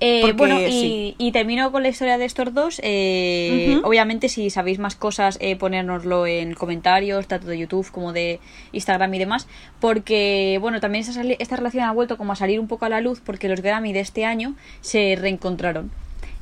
Eh, 0.00 0.32
bueno, 0.32 0.56
y, 0.58 1.30
termino 1.32 1.70
con 1.70 1.82
la 1.82 1.90
historia 1.90 2.16
de 2.16 2.24
estos 2.24 2.54
dos. 2.54 2.80
Eh, 2.82 3.78
obviamente, 3.84 4.30
si 4.30 4.48
sabéis 4.48 4.78
más 4.78 4.96
cosas, 4.96 5.36
eh, 5.40 5.56
ponérnoslo 5.56 6.26
en 6.26 6.54
comentarios, 6.54 7.28
tanto 7.28 7.48
de 7.48 7.58
YouTube 7.58 7.90
como 7.90 8.14
de 8.14 8.40
Instagram 8.72 9.12
y 9.12 9.18
demás. 9.18 9.46
Porque, 9.78 10.58
bueno, 10.60 10.80
también 10.80 11.04
esta, 11.06 11.22
esta 11.22 11.56
relación 11.56 11.84
ha 11.84 11.92
vuelto 11.92 12.16
como 12.16 12.32
a 12.32 12.36
salir 12.36 12.58
un 12.58 12.66
poco 12.66 12.86
a 12.86 12.88
la 12.88 13.02
luz 13.02 13.20
porque 13.20 13.48
los 13.48 13.60
Grammy 13.60 13.92
de 13.92 14.00
este 14.00 14.24
año 14.24 14.54
se 14.80 15.16
reencontraron. 15.16 15.90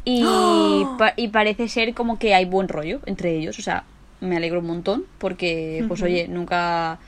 Y, 0.05 0.25
y 1.17 1.29
parece 1.29 1.69
ser 1.69 1.95
como 1.95 2.19
que 2.19 2.35
hay 2.35 2.45
buen 2.45 2.69
rollo 2.69 3.01
entre 3.07 3.37
ellos. 3.37 3.59
O 3.59 3.63
sea, 3.63 3.85
me 4.21 4.37
alegro 4.37 4.61
un 4.61 4.67
montón 4.67 5.05
porque, 5.19 5.85
pues 5.89 6.01
oye, 6.03 6.29
nunca 6.29 7.01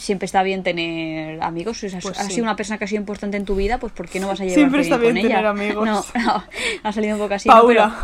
siempre 0.00 0.26
está 0.26 0.42
bien 0.42 0.62
tener 0.62 1.42
amigos. 1.42 1.78
Si 1.78 1.86
has, 1.86 2.02
pues 2.02 2.16
sido 2.16 2.44
una 2.44 2.56
persona 2.56 2.78
que 2.78 2.84
ha 2.84 2.88
sido 2.88 3.00
importante 3.00 3.36
en 3.36 3.44
tu 3.44 3.54
vida, 3.54 3.78
pues 3.78 3.92
¿por 3.92 4.08
qué 4.08 4.18
no 4.18 4.28
vas 4.28 4.40
a 4.40 4.44
llevar 4.44 4.56
Siempre 4.56 4.80
está 4.80 4.96
bien 4.96 5.14
con 5.14 5.22
tener 5.22 5.38
ella? 5.38 5.50
amigos. 5.50 5.86
No, 5.86 6.04
no, 6.24 6.44
ha 6.82 6.92
salido 6.92 7.14
un 7.14 7.20
poco 7.20 7.34
así. 7.34 7.48
Paula, 7.48 7.98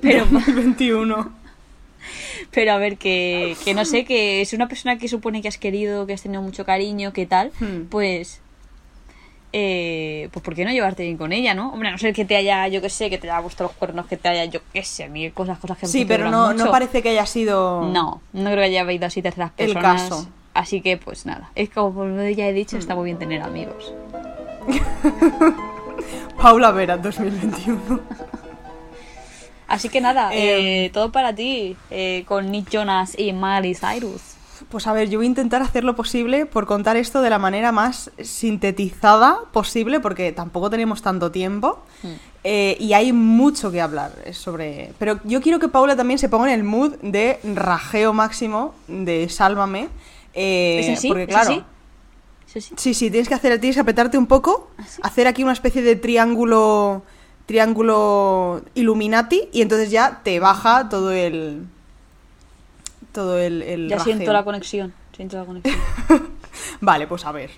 pero, 0.00 0.26
pero 0.30 0.42
21. 0.54 1.40
Pero 2.50 2.72
a 2.72 2.78
ver, 2.78 2.96
que, 2.98 3.56
que 3.64 3.74
no 3.74 3.84
sé, 3.84 4.04
que 4.04 4.40
es 4.40 4.52
una 4.52 4.68
persona 4.68 4.98
que 4.98 5.08
supone 5.08 5.40
que 5.40 5.48
has 5.48 5.58
querido, 5.58 6.06
que 6.06 6.12
has 6.12 6.22
tenido 6.22 6.42
mucho 6.42 6.64
cariño, 6.64 7.12
que 7.12 7.26
tal, 7.26 7.52
hmm. 7.60 7.84
pues 7.88 8.40
eh, 9.52 10.28
pues 10.32 10.44
¿por 10.44 10.54
qué 10.54 10.64
no 10.64 10.70
llevarte 10.70 11.02
bien 11.02 11.16
con 11.16 11.32
ella, 11.32 11.54
no? 11.54 11.72
Hombre, 11.72 11.88
a 11.88 11.92
no 11.92 11.98
ser 11.98 12.14
que 12.14 12.24
te 12.24 12.36
haya, 12.36 12.68
yo 12.68 12.80
qué 12.80 12.90
sé, 12.90 13.08
que 13.08 13.18
te 13.18 13.30
haya 13.30 13.40
gustado 13.40 13.68
los 13.70 13.76
cuernos, 13.76 14.06
que 14.06 14.16
te 14.16 14.28
haya, 14.28 14.44
yo 14.44 14.60
qué 14.72 14.84
sé, 14.84 15.08
mí 15.08 15.30
cosas, 15.30 15.58
cosas 15.58 15.78
que 15.78 15.86
Sí, 15.86 16.04
pero 16.04 16.30
no, 16.30 16.52
no 16.52 16.70
parece 16.70 17.02
que 17.02 17.10
haya 17.10 17.26
sido... 17.26 17.82
No, 17.82 18.20
no 18.32 18.44
creo 18.44 18.56
que 18.56 18.64
haya 18.64 18.82
habido 18.82 19.06
así 19.06 19.22
terceras 19.22 19.52
personas. 19.52 20.02
El 20.02 20.08
caso. 20.10 20.28
Así 20.54 20.80
que, 20.80 20.96
pues 20.96 21.26
nada, 21.26 21.50
es 21.54 21.70
como 21.70 22.04
ya 22.30 22.48
he 22.48 22.52
dicho, 22.52 22.76
está 22.76 22.94
muy 22.94 23.04
bien 23.06 23.18
tener 23.18 23.42
amigos. 23.42 23.94
Paula 26.42 26.70
Vera, 26.72 26.96
2021. 26.96 28.00
Así 29.68 29.88
que 29.88 30.00
nada, 30.00 30.34
eh, 30.34 30.86
eh, 30.86 30.90
todo 30.90 31.12
para 31.12 31.32
ti, 31.32 31.76
eh, 31.90 32.24
con 32.26 32.50
Nick 32.50 32.70
Jonas 32.70 33.16
y 33.16 33.32
Miley 33.32 33.76
Cyrus. 33.76 34.20
Pues 34.68 34.88
a 34.88 34.92
ver, 34.92 35.08
yo 35.08 35.20
voy 35.20 35.26
a 35.26 35.28
intentar 35.28 35.62
hacer 35.62 35.84
lo 35.84 35.94
posible 35.94 36.44
por 36.44 36.66
contar 36.66 36.96
esto 36.96 37.22
de 37.22 37.30
la 37.30 37.38
manera 37.38 37.70
más 37.70 38.10
sintetizada 38.20 39.38
posible, 39.52 40.00
porque 40.00 40.32
tampoco 40.32 40.70
tenemos 40.70 41.02
tanto 41.02 41.30
tiempo 41.30 41.78
hmm. 42.02 42.48
y 42.80 42.92
hay 42.92 43.12
mucho 43.12 43.70
que 43.70 43.80
hablar 43.80 44.12
sobre... 44.32 44.92
Pero 44.98 45.20
yo 45.24 45.40
quiero 45.40 45.60
que 45.60 45.68
Paula 45.68 45.96
también 45.96 46.18
se 46.18 46.28
ponga 46.28 46.52
en 46.52 46.58
el 46.58 46.64
mood 46.64 46.96
de 47.00 47.38
rajeo 47.54 48.12
máximo 48.12 48.74
de 48.88 49.28
Sálvame 49.28 49.88
eh, 50.34 50.96
porque 51.06 51.26
claro, 51.26 51.64
sí? 52.46 52.94
sí? 52.94 53.10
tienes 53.10 53.28
que 53.28 53.34
hacer, 53.34 53.58
tienes 53.60 53.76
que 53.76 53.80
apretarte 53.80 54.18
un 54.18 54.26
poco, 54.26 54.70
¿Ah, 54.78 54.84
hacer 55.02 55.26
aquí 55.26 55.42
una 55.42 55.52
especie 55.52 55.82
de 55.82 55.96
triángulo, 55.96 57.02
triángulo 57.46 58.62
Illuminati 58.74 59.48
y 59.52 59.62
entonces 59.62 59.90
ya 59.90 60.20
te 60.22 60.40
baja 60.40 60.88
todo 60.88 61.12
el, 61.12 61.66
todo 63.12 63.38
el, 63.38 63.88
ya 63.88 63.98
siento 63.98 64.32
la 64.32 64.44
conexión, 64.44 64.92
siento 65.14 65.38
la 65.38 65.44
conexión. 65.44 65.76
vale, 66.80 67.06
pues 67.06 67.24
a 67.24 67.32
ver. 67.32 67.50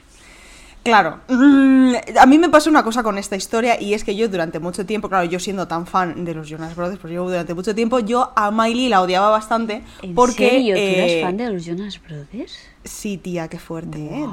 Claro, 0.83 1.21
mm, 1.29 1.95
a 2.19 2.27
mí 2.27 2.39
me 2.39 2.49
pasó 2.49 2.69
una 2.69 2.83
cosa 2.83 3.03
con 3.03 3.17
esta 3.17 3.37
historia 3.37 3.81
y 3.81 3.95
es 3.95 4.03
que 4.03 4.17
yo 4.17 4.29
durante 4.29 4.59
mucho 4.59 4.85
tiempo, 4.85 5.09
claro, 5.09 5.25
yo 5.25 5.39
siendo 5.39 5.69
tan 5.69 5.87
fan 5.87 6.25
de 6.25 6.35
los 6.35 6.49
Jonas 6.49 6.75
Brothers, 6.75 7.01
pues 7.01 7.13
yo 7.13 7.25
durante 7.25 7.55
mucho 7.55 7.75
tiempo 7.75 8.01
yo 8.01 8.33
a 8.35 8.51
Miley 8.51 8.89
la 8.89 9.01
odiaba 9.01 9.31
bastante 9.31 9.85
¿En 10.03 10.15
porque... 10.15 10.51
Serio? 10.51 10.75
¿Tú 10.75 10.81
eres 10.81 11.13
eh, 11.13 11.23
fan 11.23 11.37
de 11.37 11.51
los 11.51 11.65
Jonas 11.65 12.01
Brothers? 12.03 12.59
Sí, 12.85 13.17
tía, 13.17 13.47
qué 13.47 13.61
fuerte, 13.61 13.99
¿eh? 13.99 14.27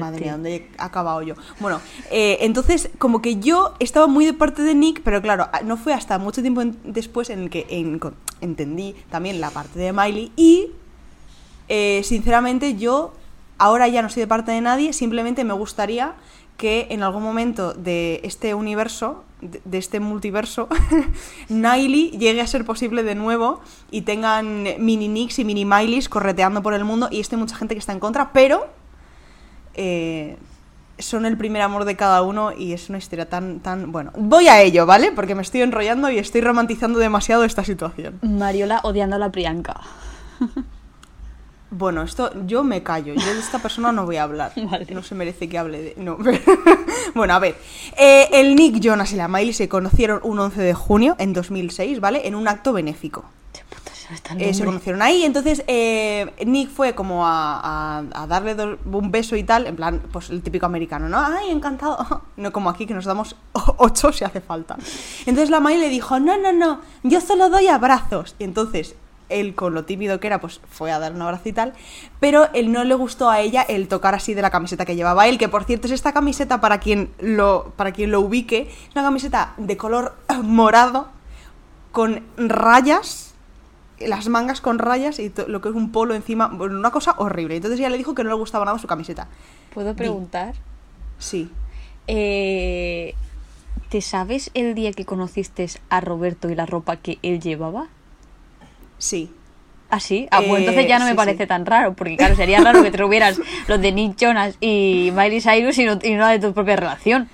Madre 0.00 0.20
mía, 0.20 0.32
¿dónde 0.32 0.54
he 0.56 0.68
acabado 0.78 1.22
yo? 1.22 1.34
Bueno, 1.60 1.80
eh, 2.10 2.38
entonces, 2.40 2.90
como 2.98 3.22
que 3.22 3.36
yo 3.36 3.74
estaba 3.78 4.08
muy 4.08 4.24
de 4.24 4.32
parte 4.32 4.62
de 4.62 4.74
Nick, 4.74 5.02
pero 5.04 5.22
claro, 5.22 5.48
no 5.64 5.76
fue 5.76 5.94
hasta 5.94 6.18
mucho 6.18 6.42
tiempo 6.42 6.62
después 6.82 7.30
en 7.30 7.48
que 7.48 7.66
entendí 8.40 8.96
también 9.10 9.40
la 9.40 9.50
parte 9.50 9.78
de 9.78 9.92
Miley 9.92 10.32
y 10.34 10.72
eh, 11.68 12.00
sinceramente 12.02 12.76
yo 12.76 13.12
ahora 13.58 13.88
ya 13.88 14.02
no 14.02 14.08
soy 14.08 14.22
de 14.22 14.26
parte 14.26 14.52
de 14.52 14.60
nadie, 14.60 14.92
simplemente 14.92 15.44
me 15.44 15.52
gustaría 15.52 16.14
que 16.56 16.88
en 16.90 17.04
algún 17.04 17.22
momento 17.22 17.72
de 17.72 18.20
este 18.24 18.52
universo, 18.54 19.24
de, 19.40 19.78
este 19.78 20.00
multiverso, 20.00 20.68
Niley 21.48 22.10
llegue 22.10 22.40
a 22.40 22.46
ser 22.46 22.64
posible 22.64 23.04
de 23.04 23.14
nuevo 23.14 23.60
y 23.92 24.02
tengan 24.02 24.64
mini 24.78 25.06
Nicks 25.06 25.38
y 25.38 25.44
mini 25.44 25.64
Mileys 25.64 26.08
correteando 26.08 26.62
por 26.62 26.74
el 26.74 26.84
mundo 26.84 27.08
y 27.12 27.20
esto 27.20 27.38
mucha 27.38 27.54
gente 27.54 27.74
que 27.74 27.78
está 27.78 27.92
en 27.92 28.00
contra, 28.00 28.32
pero 28.32 28.66
eh, 29.74 30.36
son 30.98 31.26
el 31.26 31.36
primer 31.38 31.62
amor 31.62 31.84
de 31.84 31.94
cada 31.94 32.22
uno 32.22 32.52
y 32.52 32.72
es 32.72 32.88
una 32.88 32.98
historia 32.98 33.28
tan, 33.28 33.60
tan... 33.60 33.92
Bueno, 33.92 34.10
voy 34.16 34.48
a 34.48 34.60
ello, 34.60 34.84
¿vale? 34.84 35.12
Porque 35.12 35.36
me 35.36 35.42
estoy 35.42 35.62
enrollando 35.62 36.10
y 36.10 36.18
estoy 36.18 36.40
romantizando 36.40 36.98
demasiado 36.98 37.44
esta 37.44 37.62
situación. 37.62 38.18
Mariola 38.22 38.80
odiando 38.82 39.14
a 39.14 39.20
la 39.20 39.30
Priyanka. 39.30 39.80
Bueno, 41.70 42.02
esto 42.02 42.30
yo 42.46 42.64
me 42.64 42.82
callo. 42.82 43.14
Yo 43.14 43.34
de 43.34 43.40
esta 43.40 43.58
persona 43.58 43.92
no 43.92 44.06
voy 44.06 44.16
a 44.16 44.22
hablar. 44.22 44.52
Vale. 44.70 44.86
No 44.90 45.02
se 45.02 45.14
merece 45.14 45.48
que 45.48 45.58
hable 45.58 45.82
de. 45.82 45.94
No. 45.98 46.16
bueno, 47.14 47.34
a 47.34 47.38
ver. 47.38 47.56
Eh, 47.98 48.28
el 48.32 48.56
Nick 48.56 48.80
Jonas 48.80 49.12
y 49.12 49.16
la 49.16 49.28
Miley 49.28 49.52
se 49.52 49.68
conocieron 49.68 50.20
un 50.22 50.38
11 50.38 50.60
de 50.62 50.74
junio 50.74 51.14
en 51.18 51.32
2006, 51.32 52.00
¿vale? 52.00 52.26
En 52.26 52.34
un 52.34 52.48
acto 52.48 52.72
benéfico. 52.72 53.24
Eh, 54.38 54.54
se 54.54 54.64
conocieron 54.64 55.02
ahí, 55.02 55.22
entonces 55.22 55.62
eh, 55.66 56.32
Nick 56.46 56.70
fue 56.70 56.94
como 56.94 57.26
a, 57.26 57.98
a- 57.98 58.22
a 58.22 58.26
darle 58.26 58.54
do- 58.54 58.78
un 58.90 59.10
beso 59.10 59.36
y 59.36 59.42
tal, 59.44 59.66
en 59.66 59.76
plan, 59.76 60.00
pues 60.10 60.30
el 60.30 60.40
típico 60.40 60.64
americano, 60.64 61.10
¿no? 61.10 61.18
Ay, 61.20 61.50
encantado. 61.50 62.22
No 62.38 62.50
como 62.50 62.70
aquí 62.70 62.86
que 62.86 62.94
nos 62.94 63.04
damos 63.04 63.36
ocho 63.76 64.10
si 64.12 64.24
hace 64.24 64.40
falta. 64.40 64.78
Entonces 65.26 65.50
la 65.50 65.60
Miley 65.60 65.80
le 65.80 65.88
dijo, 65.90 66.18
no, 66.20 66.38
no, 66.38 66.52
no, 66.54 66.80
yo 67.02 67.20
solo 67.20 67.50
doy 67.50 67.66
abrazos. 67.68 68.34
Y 68.38 68.44
entonces 68.44 68.94
él, 69.28 69.54
con 69.54 69.74
lo 69.74 69.84
tímido 69.84 70.20
que 70.20 70.26
era, 70.26 70.40
pues 70.40 70.60
fue 70.70 70.90
a 70.92 70.98
dar 70.98 71.12
un 71.12 71.22
abrazo 71.22 71.48
y 71.48 71.52
tal, 71.52 71.72
pero 72.20 72.48
él 72.54 72.72
no 72.72 72.84
le 72.84 72.94
gustó 72.94 73.30
a 73.30 73.40
ella 73.40 73.62
el 73.62 73.88
tocar 73.88 74.14
así 74.14 74.34
de 74.34 74.42
la 74.42 74.50
camiseta 74.50 74.84
que 74.84 74.96
llevaba 74.96 75.28
él, 75.28 75.38
que 75.38 75.48
por 75.48 75.64
cierto 75.64 75.86
es 75.86 75.92
esta 75.92 76.12
camiseta 76.12 76.60
para 76.60 76.80
quien 76.80 77.10
lo, 77.18 77.72
para 77.76 77.92
quien 77.92 78.10
lo 78.10 78.20
ubique, 78.20 78.68
es 78.70 78.94
una 78.94 79.04
camiseta 79.04 79.54
de 79.56 79.76
color 79.76 80.14
morado 80.42 81.08
con 81.92 82.22
rayas 82.36 83.28
las 84.00 84.28
mangas 84.28 84.60
con 84.60 84.78
rayas 84.78 85.18
y 85.18 85.32
lo 85.48 85.60
que 85.60 85.70
es 85.70 85.74
un 85.74 85.90
polo 85.90 86.14
encima, 86.14 86.48
bueno, 86.48 86.78
una 86.78 86.90
cosa 86.90 87.14
horrible. 87.18 87.56
Entonces 87.56 87.80
ella 87.80 87.90
le 87.90 87.98
dijo 87.98 88.14
que 88.14 88.22
no 88.22 88.30
le 88.30 88.36
gustaba 88.36 88.64
nada 88.64 88.78
su 88.78 88.86
camiseta. 88.86 89.26
¿Puedo 89.74 89.94
preguntar? 89.94 90.54
Sí. 91.18 91.50
Eh, 92.06 93.14
¿Te 93.88 94.00
sabes 94.00 94.50
el 94.54 94.74
día 94.74 94.92
que 94.92 95.04
conociste 95.04 95.68
a 95.88 96.00
Roberto 96.00 96.50
y 96.50 96.54
la 96.54 96.66
ropa 96.66 96.96
que 96.96 97.18
él 97.22 97.40
llevaba? 97.40 97.88
Sí. 98.98 99.30
¿Ah, 99.90 100.00
sí? 100.00 100.28
Ah, 100.30 100.38
pues 100.46 100.50
Eh, 100.50 100.64
entonces 100.66 100.86
ya 100.86 100.98
no 100.98 101.06
me 101.06 101.12
sí, 101.12 101.16
parece 101.16 101.44
sí. 101.44 101.48
tan 101.48 101.64
raro, 101.64 101.94
porque 101.94 102.16
claro, 102.16 102.36
sería 102.36 102.60
raro 102.60 102.82
que 102.82 102.90
te 102.90 102.98
tuvieras 102.98 103.40
los 103.68 103.80
de 103.80 103.90
Nick 103.92 104.16
Jonas 104.20 104.56
y 104.60 105.10
Miley 105.14 105.40
Cyrus 105.40 105.78
y 105.78 105.84
no, 105.86 105.98
y 106.02 106.16
de 106.16 106.38
tu 106.38 106.52
propia 106.52 106.76
relación. 106.76 107.28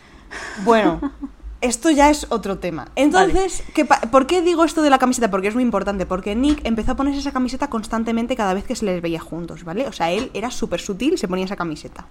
Bueno, 0.64 1.00
esto 1.60 1.90
ya 1.90 2.10
es 2.10 2.26
otro 2.30 2.58
tema. 2.58 2.88
Entonces, 2.94 3.64
¿qué 3.74 3.84
pa- 3.84 4.00
¿por 4.02 4.26
qué 4.28 4.40
digo 4.40 4.64
esto 4.64 4.82
de 4.82 4.90
la 4.90 4.98
camiseta? 4.98 5.30
Porque 5.32 5.48
es 5.48 5.54
muy 5.54 5.64
importante. 5.64 6.06
Porque 6.06 6.36
Nick 6.36 6.60
empezó 6.64 6.92
a 6.92 6.96
ponerse 6.96 7.18
esa 7.20 7.32
camiseta 7.32 7.68
constantemente 7.68 8.36
cada 8.36 8.54
vez 8.54 8.62
que 8.64 8.76
se 8.76 8.84
les 8.84 9.02
veía 9.02 9.18
juntos, 9.20 9.64
¿vale? 9.64 9.88
O 9.88 9.92
sea, 9.92 10.12
él 10.12 10.30
era 10.32 10.50
súper 10.52 10.80
sutil, 10.80 11.18
se 11.18 11.26
ponía 11.26 11.46
esa 11.46 11.56
camiseta. 11.56 12.06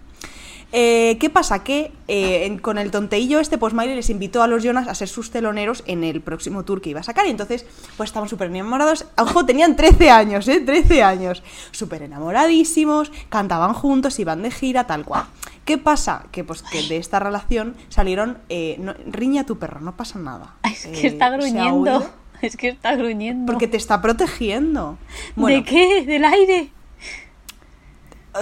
Eh, 0.75 1.17
¿Qué 1.19 1.29
pasa? 1.29 1.63
Que 1.63 1.91
eh, 2.07 2.45
en- 2.47 2.57
con 2.57 2.79
el 2.79 2.89
tonteillo 2.89 3.39
este, 3.39 3.59
pues 3.59 3.75
Miley 3.75 3.95
les 3.95 4.09
invitó 4.09 4.41
a 4.41 4.47
los 4.47 4.63
Jonas 4.63 4.87
a 4.87 4.95
ser 4.95 5.07
sus 5.07 5.29
teloneros 5.29 5.83
en 5.85 6.03
el 6.03 6.19
próximo 6.19 6.63
tour 6.65 6.81
que 6.81 6.89
iba 6.89 6.99
a 6.99 7.03
sacar. 7.03 7.27
Y 7.27 7.29
entonces, 7.29 7.65
pues 7.95 8.09
estaban 8.09 8.27
súper 8.27 8.47
enamorados. 8.47 9.05
Ojo, 9.19 9.45
tenían 9.45 9.75
13 9.75 10.09
años, 10.09 10.47
¿eh? 10.47 10.59
13 10.61 11.03
años. 11.03 11.43
Súper 11.71 12.01
enamoradísimos, 12.01 13.11
cantaban 13.29 13.73
juntos, 13.73 14.17
iban 14.19 14.41
de 14.41 14.49
gira, 14.49 14.85
tal 14.87 15.05
cual. 15.05 15.25
¿Qué 15.63 15.77
pasa? 15.77 16.25
Que 16.31 16.43
pues 16.43 16.63
que 16.63 16.81
de 16.87 16.97
esta 16.97 17.19
relación 17.19 17.75
salieron... 17.89 18.39
eh, 18.49 18.75
no- 18.79 18.95
riña 19.05 19.45
tu 19.45 19.59
perro, 19.59 19.79
no 19.79 19.95
pasa 19.95 20.17
nada. 20.19 20.55
Es 20.63 20.87
que 20.87 21.07
está 21.07 21.29
gruñendo. 21.29 22.03
Es 22.41 22.57
que 22.57 22.69
está 22.69 22.95
gruñendo. 22.95 23.45
Porque 23.45 23.67
te 23.67 23.77
está 23.77 24.01
protegiendo. 24.01 24.97
Bueno, 25.35 25.57
¿De 25.59 25.63
qué? 25.63 26.03
¿Del 26.05 26.25
aire? 26.25 26.71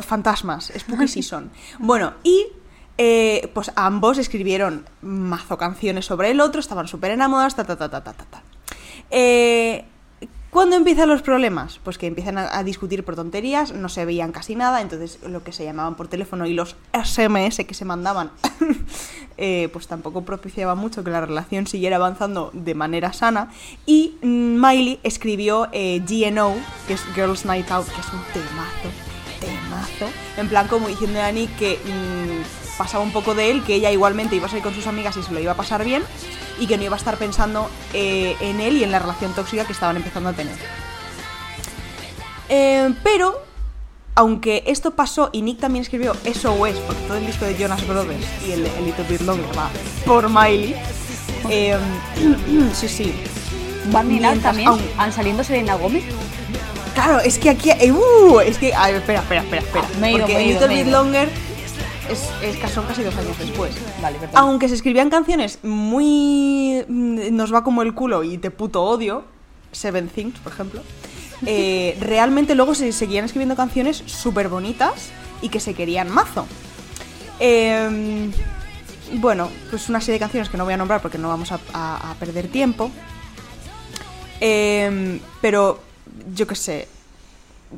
Fantasmas, 0.02 0.72
Spooky 0.78 1.08
Season. 1.08 1.52
Bueno, 1.80 2.14
y 2.24 2.48
eh, 2.98 3.50
pues 3.54 3.72
ambos 3.76 4.18
escribieron 4.18 4.86
mazo 5.02 5.58
canciones 5.58 6.06
sobre 6.06 6.32
el 6.32 6.42
otro, 6.42 6.60
estaban 6.60 6.88
súper 6.88 7.12
enamorados, 7.12 7.56
ta, 7.56 7.64
ta, 7.64 7.76
ta, 7.76 7.90
ta, 7.90 8.02
ta, 8.02 8.14
ta. 8.14 8.44
Eh, 9.10 9.86
¿Cuándo 10.52 10.76
empiezan 10.76 11.08
los 11.08 11.22
problemas? 11.22 11.80
Pues 11.82 11.98
que 11.98 12.08
empiezan 12.08 12.38
a, 12.38 12.58
a 12.58 12.64
discutir 12.66 13.06
por 13.06 13.16
tonterías, 13.16 13.74
no 13.74 13.88
se 13.88 14.04
veían 14.04 14.34
casi 14.34 14.54
nada, 14.54 14.82
entonces 14.82 15.18
lo 15.26 15.46
que 15.46 15.54
se 15.54 15.64
llamaban 15.64 15.96
por 15.96 16.10
teléfono 16.10 16.46
y 16.46 16.54
los 16.54 16.76
SMS 16.94 17.64
que 17.66 17.74
se 17.74 17.86
mandaban, 17.86 18.32
eh, 19.38 19.70
pues 19.72 19.88
tampoco 19.88 20.24
propiciaba 20.24 20.76
mucho 20.76 21.06
que 21.06 21.10
la 21.10 21.22
relación 21.22 21.68
siguiera 21.68 21.96
avanzando 21.96 22.50
de 22.52 22.76
manera 22.76 23.14
sana. 23.14 23.50
Y 23.86 24.18
mm, 24.22 24.62
Miley 24.62 25.00
escribió 25.04 25.70
eh, 25.72 26.02
GNO, 26.06 26.54
que 26.86 26.96
es 26.96 27.04
Girls 27.16 27.46
Night 27.46 27.72
Out, 27.72 27.88
que 27.88 28.02
es 28.02 28.08
un 28.12 28.22
temazo, 28.34 29.11
temazo, 29.72 30.10
en 30.38 30.50
plan 30.50 30.68
como 30.68 30.88
diciendo 30.88 31.22
a 31.22 31.32
Nick 31.32 31.56
que 31.58 31.80
mm, 31.84 32.78
pasaba 32.78 33.04
un 33.04 33.12
poco 33.12 33.36
de 33.36 33.52
él, 33.52 33.64
que 33.64 33.76
ella 33.76 33.92
igualmente 33.92 34.36
iba 34.36 34.48
a 34.48 34.50
salir 34.50 34.64
con 34.64 34.74
sus 34.74 34.88
amigas 34.88 35.16
y 35.18 35.24
se 35.24 35.32
lo 35.32 35.40
iba 35.40 35.54
a 35.54 35.56
pasar 35.56 35.84
bien, 35.84 36.04
y 36.60 36.68
que 36.68 36.78
no 36.78 36.84
iba 36.84 36.96
a 36.96 36.98
estar 36.98 37.18
pensando 37.18 37.70
eh, 37.94 38.36
en 38.42 38.60
él 38.60 38.78
y 38.78 38.84
en 38.84 38.92
la 38.92 39.00
relación 39.00 39.34
tóxica 39.34 39.66
que 39.66 39.74
estaban 39.74 39.96
empezando 39.96 40.30
a 40.30 40.34
tener. 40.34 40.56
Eh, 42.50 42.94
pero, 43.04 43.42
aunque 44.16 44.64
esto 44.68 44.92
pasó 44.92 45.30
y 45.32 45.42
Nick 45.42 45.60
también 45.60 45.84
escribió 45.84 46.14
SOS, 46.14 46.80
porque 46.86 47.02
todo 47.08 47.18
el 47.18 47.26
disco 47.26 47.46
de 47.46 47.58
Jonas 47.58 47.86
Brothers 47.88 48.26
y 48.46 48.52
el 48.52 48.64
Little 48.64 49.06
Bit 49.10 49.22
Longer 49.22 49.58
va 49.58 49.70
por 50.06 50.30
Miley, 50.30 50.76
eh, 51.50 51.78
sí, 52.74 52.88
sí. 52.88 53.14
Mientras 53.86 54.40
también. 54.42 54.70
¿Han 54.98 55.12
saliendo 55.12 55.44
Selena 55.44 55.76
Gómez? 55.76 56.04
Claro, 56.94 57.20
es 57.20 57.38
que 57.38 57.50
aquí. 57.50 57.70
uh, 57.92 58.40
es 58.42 58.58
que. 58.58 58.74
a 58.74 58.88
ver, 58.88 58.96
espera, 58.98 59.20
espera, 59.22 59.42
espera. 59.42 59.62
espera. 59.62 59.86
Ah, 59.94 59.98
me 60.00 60.08
he 60.10 60.12
ido, 60.12 60.20
porque 60.22 60.34
me 60.36 60.40
he 60.42 60.48
ido, 60.48 60.54
Little 60.54 60.68
me 60.68 60.74
he 60.74 60.78
Bit 60.84 60.88
ido. 60.92 61.04
Longer 61.04 61.30
es, 62.10 62.30
es 62.44 62.58
ca- 62.58 62.68
son 62.68 62.86
casi 62.86 63.04
dos 63.04 63.16
años 63.16 63.38
después. 63.40 63.74
Vale, 64.02 64.18
perdón. 64.20 64.36
Aunque 64.38 64.68
se 64.68 64.76
escribían 64.76 65.10
canciones 65.10 65.60
muy. 65.64 66.84
mm, 66.88 67.34
Nos 67.36 67.54
va 67.54 67.64
como 67.64 67.82
el 67.82 67.94
culo 67.94 68.24
y 68.24 68.38
te 68.38 68.52
puto 68.52 68.84
odio. 68.84 69.24
Seven 69.72 70.10
Things, 70.10 70.38
por 70.40 70.52
ejemplo. 70.52 70.82
eh, 71.46 71.98
realmente 72.02 72.56
luego 72.56 72.76
se 72.76 72.92
seguían 72.92 73.24
escribiendo 73.26 73.56
canciones 73.56 74.04
súper 74.06 74.50
bonitas 74.50 75.10
y 75.42 75.50
que 75.50 75.60
se 75.62 75.74
querían 75.74 76.10
mazo. 76.10 76.46
Em, 77.40 78.32
bueno, 79.14 79.50
pues 79.70 79.88
una 79.90 80.00
serie 80.02 80.16
de 80.16 80.20
canciones 80.20 80.50
que 80.50 80.58
no 80.58 80.66
voy 80.66 80.74
a 80.74 80.78
nombrar 80.78 81.02
porque 81.02 81.18
no 81.18 81.30
vamos 81.30 81.52
a, 81.54 81.60
a- 81.74 82.12
a 82.12 82.16
perder 82.16 82.48
tiempo. 82.50 82.92
Em, 84.40 85.20
pero 85.42 85.80
yo 86.34 86.48
qué 86.48 86.56
sé. 86.56 86.88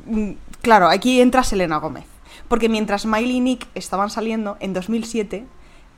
Mm, 0.06 0.32
Claro, 0.64 0.88
aquí 0.88 1.20
entra 1.20 1.44
Selena 1.44 1.76
Gómez. 1.76 2.06
Porque 2.48 2.70
mientras 2.70 3.04
Miley 3.04 3.36
y 3.36 3.40
Nick 3.40 3.66
estaban 3.74 4.08
saliendo, 4.08 4.56
en 4.60 4.72
2007, 4.72 5.44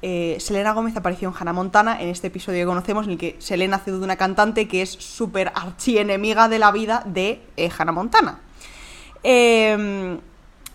eh, 0.03 0.37
Selena 0.41 0.73
Gómez 0.73 0.97
apareció 0.97 1.29
en 1.29 1.35
Hannah 1.39 1.53
Montana, 1.53 2.03
en 2.03 2.09
este 2.09 2.27
episodio 2.27 2.63
que 2.63 2.67
conocemos, 2.67 3.07
en 3.07 3.13
el 3.13 3.19
que 3.19 3.37
Selena 3.39 3.77
hace 3.77 3.93
de 3.93 3.99
una 3.99 4.17
cantante 4.17 4.67
que 4.67 4.83
es 4.83 4.91
súper 4.91 5.53
archienemiga 5.55 6.49
de 6.49 6.59
la 6.59 6.73
vida 6.73 7.05
de 7.07 7.43
eh, 7.57 7.71
Hannah 7.79 7.93
Montana. 7.93 8.41
Em, 9.23 10.19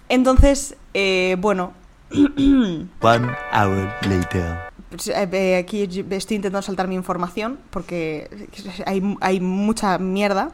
entonces, 0.08 0.78
eh, 0.94 1.36
bueno, 1.38 1.74
One 2.14 3.28
hour 3.54 3.94
later. 4.08 4.71
Pues, 4.92 5.08
eh, 5.08 5.56
aquí 5.58 5.82
estoy 6.12 6.36
intentando 6.36 6.62
saltar 6.62 6.88
mi 6.88 6.96
información 6.96 7.58
porque 7.72 8.30
hay, 8.86 9.18
hay 9.22 9.40
mucha 9.40 9.98
mierda. 9.98 10.52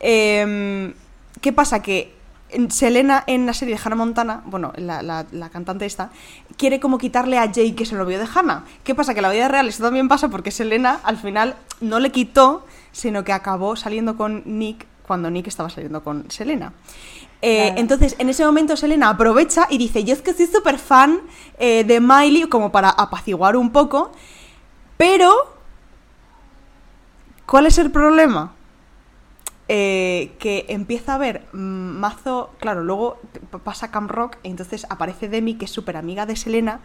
Eh, 0.00 0.94
¿Qué 1.40 1.52
pasa? 1.52 1.82
Que 1.82 2.14
en- 2.50 2.70
Selena 2.70 3.24
en 3.26 3.46
la 3.46 3.54
serie 3.54 3.74
de 3.74 3.80
Hannah 3.82 3.96
Montana, 3.96 4.42
bueno, 4.46 4.72
la, 4.76 5.02
la- 5.02 5.48
cantante 5.50 5.86
esta, 5.86 6.10
quiere 6.56 6.80
como 6.80 6.98
quitarle 6.98 7.38
a 7.38 7.46
Jake 7.46 7.74
que 7.74 7.82
es 7.84 7.92
el 7.92 7.98
novio 7.98 8.18
de 8.18 8.26
Hannah. 8.32 8.64
¿Qué 8.84 8.94
pasa? 8.94 9.14
Que 9.14 9.20
en 9.20 9.22
la 9.24 9.30
vida 9.30 9.48
real 9.48 9.68
esto 9.68 9.82
también 9.84 10.08
pasa 10.08 10.28
porque 10.28 10.50
Selena 10.50 11.00
al 11.02 11.16
final 11.16 11.56
no 11.80 11.98
le 11.98 12.10
quitó, 12.12 12.66
sino 12.92 13.24
que 13.24 13.32
acabó 13.32 13.74
saliendo 13.76 14.16
con 14.16 14.42
Nick 14.44 14.86
cuando 15.12 15.30
Nick 15.30 15.46
estaba 15.46 15.68
saliendo 15.68 16.02
con 16.02 16.30
Selena. 16.30 16.72
Eh, 17.42 17.64
Claro. 17.66 17.80
entonces, 17.82 18.16
en 18.18 18.30
ese 18.30 18.46
momento 18.46 18.78
Selena 18.78 19.10
aprovecha 19.10 19.66
y 19.68 19.76
dice, 19.76 20.04
yo 20.04 20.14
es 20.14 20.22
que 20.22 20.32
soy 20.32 20.46
súper 20.46 20.78
fan 20.78 21.20
eh, 21.58 21.84
de 21.84 22.00
Miley, 22.00 22.44
como 22.48 22.72
para 22.72 22.88
apaciguar 22.88 23.56
un 23.56 23.70
poco, 23.72 24.10
pero... 24.96 25.30
¿Cuál 27.44 27.66
es 27.66 27.76
el 27.76 27.90
problema? 27.90 28.54
Eh, 29.74 30.32
que 30.38 30.66
empieza 30.68 31.14
a 31.14 31.18
ver 31.18 31.46
mazo, 31.52 32.50
claro, 32.58 32.84
luego 32.84 33.18
pasa 33.64 33.90
Camp 33.90 34.10
Rock, 34.10 34.36
y 34.42 34.50
entonces 34.50 34.86
aparece 34.90 35.30
Demi, 35.30 35.54
que 35.54 35.64
es 35.64 35.70
súper 35.70 35.96
amiga 35.96 36.26
de 36.26 36.36
Selena, 36.36 36.80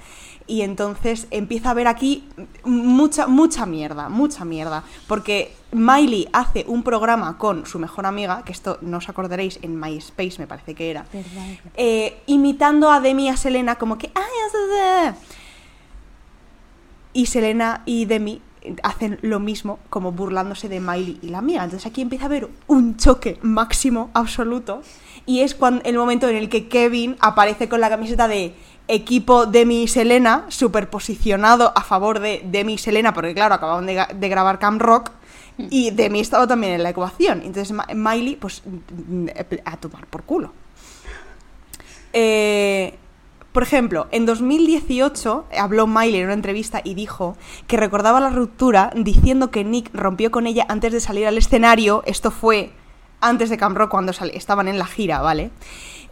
y 0.47 0.61
entonces 0.61 1.27
empieza 1.29 1.71
a 1.71 1.73
ver 1.73 1.89
aquí 1.89 2.29
mucha, 2.63 3.27
mucha 3.27 3.65
mierda, 3.65 4.07
mucha 4.07 4.45
mierda, 4.45 4.85
porque 5.05 5.53
Miley 5.73 6.29
hace 6.31 6.63
un 6.65 6.81
programa 6.81 7.37
con 7.37 7.65
su 7.65 7.77
mejor 7.77 8.05
amiga, 8.05 8.43
que 8.45 8.53
esto 8.53 8.77
no 8.79 8.99
os 8.99 9.09
acordaréis, 9.09 9.59
en 9.63 9.77
MySpace 9.77 10.35
me 10.39 10.47
parece 10.47 10.73
que 10.73 10.89
era, 10.89 11.05
eh, 11.75 12.21
imitando 12.25 12.89
a 12.89 13.01
Demi 13.01 13.25
y 13.25 13.27
a 13.27 13.35
Selena 13.35 13.75
como 13.75 13.97
que... 13.97 14.13
Y 17.11 17.25
Selena 17.25 17.81
y 17.85 18.05
Demi 18.05 18.41
hacen 18.83 19.19
lo 19.21 19.39
mismo, 19.39 19.79
como 19.89 20.11
burlándose 20.11 20.69
de 20.69 20.79
Miley 20.79 21.19
y 21.21 21.29
la 21.29 21.39
amiga. 21.39 21.63
Entonces 21.63 21.85
aquí 21.85 22.01
empieza 22.01 22.25
a 22.25 22.27
haber 22.27 22.49
un 22.67 22.97
choque 22.97 23.37
máximo, 23.41 24.09
absoluto, 24.13 24.81
y 25.25 25.41
es 25.41 25.55
cuando, 25.55 25.83
el 25.83 25.97
momento 25.97 26.27
en 26.29 26.35
el 26.35 26.49
que 26.49 26.67
Kevin 26.67 27.17
aparece 27.19 27.67
con 27.69 27.81
la 27.81 27.89
camiseta 27.89 28.27
de 28.27 28.53
equipo 28.87 29.45
Demi 29.45 29.83
y 29.83 29.87
Selena, 29.87 30.45
superposicionado 30.47 31.73
a 31.75 31.81
favor 31.81 32.19
de 32.19 32.41
Demi 32.45 32.75
y 32.75 32.77
Selena, 32.77 33.13
porque 33.13 33.33
claro, 33.33 33.55
acababan 33.55 33.85
de, 33.85 34.29
grabar 34.29 34.59
Camp 34.59 34.81
Rock, 34.81 35.11
y 35.57 35.89
Demi 35.89 36.19
estaba 36.19 36.45
también 36.45 36.73
en 36.73 36.83
la 36.83 36.91
ecuación. 36.91 37.41
Entonces 37.43 37.75
Miley, 37.93 38.35
pues, 38.35 38.63
a 39.65 39.77
tomar 39.77 40.05
por 40.07 40.23
culo. 40.23 40.53
Eh, 42.13 42.97
por 43.57 43.63
ejemplo, 43.63 44.05
en 44.11 44.27
2018 44.27 45.45
habló 45.57 45.87
Miley 45.87 46.19
en 46.19 46.25
una 46.25 46.35
entrevista 46.35 46.79
y 46.83 46.93
dijo 46.93 47.35
que 47.65 47.75
recordaba 47.75 48.19
la 48.19 48.29
ruptura 48.29 48.91
diciendo 48.95 49.49
que 49.49 49.63
Nick 49.63 49.89
rompió 49.95 50.29
con 50.29 50.45
ella 50.45 50.67
antes 50.69 50.93
de 50.93 50.99
salir 50.99 51.25
al 51.25 51.39
escenario. 51.39 52.03
Esto 52.05 52.29
fue 52.29 52.71
antes 53.19 53.49
de 53.49 53.57
Camp 53.57 53.75
Rock 53.75 53.89
cuando 53.89 54.11
estaban 54.11 54.67
en 54.67 54.77
la 54.77 54.85
gira, 54.85 55.21
¿vale? 55.21 55.49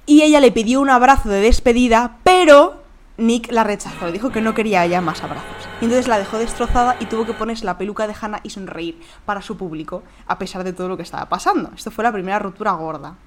Y 0.07 0.23
ella 0.23 0.39
le 0.39 0.51
pidió 0.51 0.81
un 0.81 0.89
abrazo 0.89 1.29
de 1.29 1.39
despedida, 1.39 2.17
pero 2.23 2.81
Nick 3.17 3.51
la 3.51 3.63
rechazó, 3.63 4.11
dijo 4.11 4.31
que 4.31 4.41
no 4.41 4.55
quería 4.55 4.83
ya 4.87 5.01
más 5.01 5.21
abrazos. 5.21 5.69
Y 5.81 5.85
entonces 5.85 6.07
la 6.07 6.17
dejó 6.17 6.39
destrozada 6.39 6.95
y 6.99 7.05
tuvo 7.05 7.27
que 7.27 7.33
ponerse 7.33 7.63
la 7.63 7.77
peluca 7.77 8.07
de 8.07 8.15
Hannah 8.19 8.39
y 8.41 8.49
sonreír 8.49 8.99
para 9.23 9.43
su 9.43 9.55
público, 9.55 10.01
a 10.25 10.39
pesar 10.39 10.63
de 10.63 10.73
todo 10.73 10.87
lo 10.87 10.97
que 10.97 11.03
estaba 11.03 11.29
pasando. 11.29 11.69
Esto 11.75 11.91
fue 11.91 12.03
la 12.03 12.11
primera 12.11 12.39
ruptura 12.39 12.71
gorda 12.71 13.17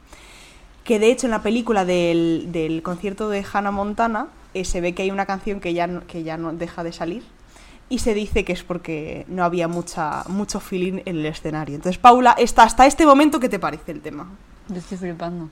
que 0.88 0.98
de 0.98 1.10
hecho 1.10 1.26
en 1.26 1.32
la 1.32 1.42
película 1.42 1.84
del, 1.84 2.46
del 2.50 2.82
concierto 2.82 3.28
de 3.28 3.44
Hannah 3.52 3.70
Montana 3.70 4.28
eh, 4.54 4.64
se 4.64 4.80
ve 4.80 4.94
que 4.94 5.02
hay 5.02 5.10
una 5.10 5.26
canción 5.26 5.60
que 5.60 5.74
ya, 5.74 5.86
no, 5.86 6.06
que 6.06 6.22
ya 6.22 6.38
no 6.38 6.50
deja 6.54 6.82
de 6.82 6.92
salir 6.92 7.24
y 7.90 7.98
se 7.98 8.14
dice 8.14 8.42
que 8.42 8.54
es 8.54 8.62
porque 8.62 9.26
no 9.28 9.44
había 9.44 9.68
mucha, 9.68 10.24
mucho 10.28 10.60
feeling 10.60 11.02
en 11.04 11.18
el 11.18 11.26
escenario. 11.26 11.74
Entonces, 11.74 11.98
Paula, 11.98 12.34
está 12.38 12.62
hasta 12.62 12.86
este 12.86 13.04
momento, 13.04 13.38
¿qué 13.38 13.50
te 13.50 13.58
parece 13.58 13.92
el 13.92 14.00
tema? 14.00 14.30
Yo 14.68 14.76
estoy 14.76 14.96
flipando. 14.96 15.50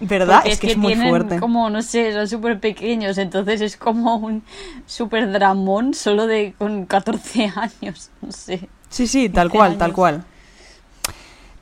¿Verdad? 0.00 0.40
Es, 0.46 0.58
que, 0.58 0.68
es 0.68 0.78
muy 0.78 0.94
tienen 0.94 1.10
fuerte. 1.10 1.40
como, 1.40 1.68
no 1.68 1.82
sé, 1.82 2.14
son 2.14 2.26
súper 2.26 2.58
pequeños, 2.58 3.18
entonces 3.18 3.60
es 3.60 3.76
como 3.76 4.16
un 4.16 4.42
súper 4.86 5.30
dramón 5.30 5.92
solo 5.92 6.26
de 6.26 6.54
con 6.56 6.86
14 6.86 7.52
años, 7.82 8.08
no 8.22 8.32
sé. 8.32 8.66
Sí, 8.88 9.06
sí, 9.06 9.28
tal 9.28 9.48
15 9.48 9.58
cual, 9.58 9.76
tal 9.76 9.92
cual. 9.92 10.24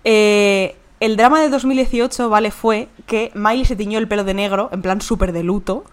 Eh, 0.04 0.76
el 1.06 1.16
drama 1.16 1.40
de 1.40 1.48
2018, 1.48 2.28
¿vale? 2.28 2.50
Fue 2.50 2.88
que 3.06 3.30
Miley 3.34 3.64
se 3.64 3.76
tiñó 3.76 3.98
el 3.98 4.08
pelo 4.08 4.24
de 4.24 4.34
negro, 4.34 4.68
en 4.72 4.82
plan 4.82 5.00
súper 5.00 5.32
de 5.32 5.42
luto, 5.42 5.84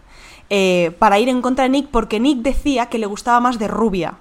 eh, 0.50 0.92
para 1.00 1.20
ir 1.20 1.30
en 1.30 1.42
contra 1.42 1.64
de 1.64 1.70
Nick, 1.70 1.88
porque 1.90 2.20
Nick 2.20 2.40
decía 2.40 2.88
que 2.88 2.98
le 2.98 3.06
gustaba 3.06 3.40
más 3.40 3.60
de 3.60 3.68
rubia. 3.68 4.16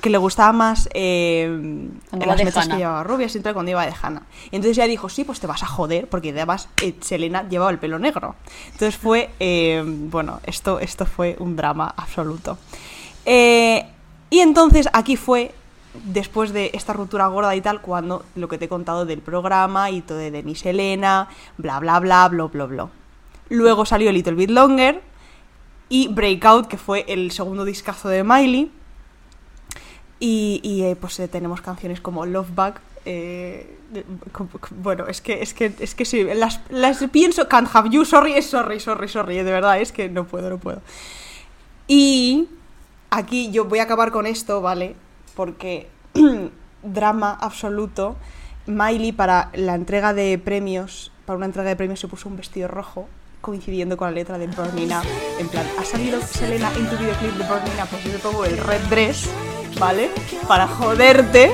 Que 0.00 0.10
le 0.10 0.18
gustaba 0.18 0.52
más 0.52 0.88
eh, 0.94 1.88
las 2.12 2.44
mechas 2.44 2.68
que 2.68 2.76
llevaba 2.76 3.02
rubia, 3.02 3.28
siempre 3.28 3.52
cuando 3.52 3.72
iba 3.72 3.84
de 3.84 3.92
Hannah. 4.00 4.22
Y 4.52 4.56
entonces 4.56 4.78
ella 4.78 4.86
dijo, 4.86 5.08
sí, 5.08 5.24
pues 5.24 5.40
te 5.40 5.48
vas 5.48 5.64
a 5.64 5.66
joder, 5.66 6.08
porque 6.08 6.30
además 6.30 6.68
eh, 6.82 6.94
Selena 7.00 7.48
llevaba 7.48 7.72
el 7.72 7.80
pelo 7.80 7.98
negro. 7.98 8.36
Entonces 8.66 8.96
fue, 8.96 9.30
eh, 9.40 9.82
bueno, 9.84 10.40
esto, 10.44 10.78
esto 10.78 11.04
fue 11.04 11.34
un 11.40 11.56
drama 11.56 11.92
absoluto. 11.96 12.58
Y 13.24 14.40
entonces 14.40 14.88
aquí 14.92 15.16
fue, 15.16 15.52
después 16.04 16.52
de 16.52 16.70
esta 16.74 16.92
ruptura 16.92 17.26
gorda 17.26 17.54
y 17.56 17.60
tal, 17.60 17.80
cuando 17.80 18.24
lo 18.34 18.48
que 18.48 18.58
te 18.58 18.66
he 18.66 18.68
contado 18.68 19.06
del 19.06 19.20
programa 19.20 19.90
y 19.90 20.02
todo 20.02 20.18
de 20.18 20.30
Demi 20.30 20.54
Selena, 20.54 21.28
bla, 21.56 21.78
bla, 21.80 21.98
bla, 22.00 22.28
bla, 22.28 22.44
bla, 22.44 22.64
bla. 22.66 22.88
Luego 23.48 23.86
salió 23.86 24.12
Little 24.12 24.34
Bit 24.34 24.50
Longer 24.50 25.02
y 25.88 26.08
Breakout, 26.08 26.66
que 26.66 26.76
fue 26.76 27.04
el 27.08 27.30
segundo 27.30 27.64
discazo 27.64 28.08
de 28.08 28.24
Miley. 28.24 28.70
Y, 30.20 30.82
eh, 30.82 30.96
pues 31.00 31.18
eh, 31.20 31.28
tenemos 31.28 31.60
canciones 31.60 32.00
como 32.00 32.26
Love 32.26 32.50
Bug. 32.54 32.74
eh, 33.04 33.74
bueno, 34.82 35.06
es 35.06 35.20
que, 35.20 35.42
es 35.42 35.54
que, 35.54 35.72
es 35.78 35.94
que 35.94 36.04
sí, 36.04 36.24
las, 36.24 36.60
las 36.68 37.02
pienso, 37.10 37.48
Can't 37.48 37.68
Have 37.72 37.90
You, 37.90 38.04
sorry, 38.04 38.40
sorry, 38.42 38.80
sorry, 38.80 39.08
sorry, 39.08 39.36
de 39.36 39.44
verdad, 39.44 39.80
es 39.80 39.92
que 39.92 40.08
no 40.08 40.26
puedo, 40.26 40.50
no 40.50 40.58
puedo. 40.58 40.82
Y 41.86 42.48
aquí 43.10 43.50
yo 43.50 43.64
voy 43.64 43.78
a 43.78 43.84
acabar 43.84 44.10
con 44.10 44.26
esto, 44.26 44.60
¿vale? 44.60 44.94
Porque 45.38 45.86
drama 46.82 47.38
absoluto. 47.40 48.16
Miley 48.66 49.12
para 49.12 49.50
la 49.54 49.76
entrega 49.76 50.12
de 50.12 50.36
premios, 50.36 51.12
para 51.26 51.36
una 51.36 51.46
entrega 51.46 51.68
de 51.68 51.76
premios 51.76 52.00
se 52.00 52.08
puso 52.08 52.28
un 52.28 52.36
vestido 52.36 52.66
rojo 52.66 53.08
coincidiendo 53.40 53.96
con 53.96 54.08
la 54.08 54.14
letra 54.14 54.36
de 54.36 54.48
Burning 54.48 54.88
Up. 54.88 55.06
En 55.38 55.48
plan, 55.48 55.64
ha 55.78 55.84
salido 55.84 56.20
Selena 56.20 56.72
en 56.76 56.90
tu 56.90 56.96
videoclip 56.96 57.34
de 57.34 57.44
Burning 57.44 57.80
Up, 57.80 57.88
pues 57.88 58.02
yo 58.02 58.10
te 58.10 58.18
pongo 58.18 58.44
el 58.44 58.58
red 58.58 58.80
dress, 58.90 59.30
¿vale? 59.78 60.10
Para 60.48 60.66
joderte 60.66 61.52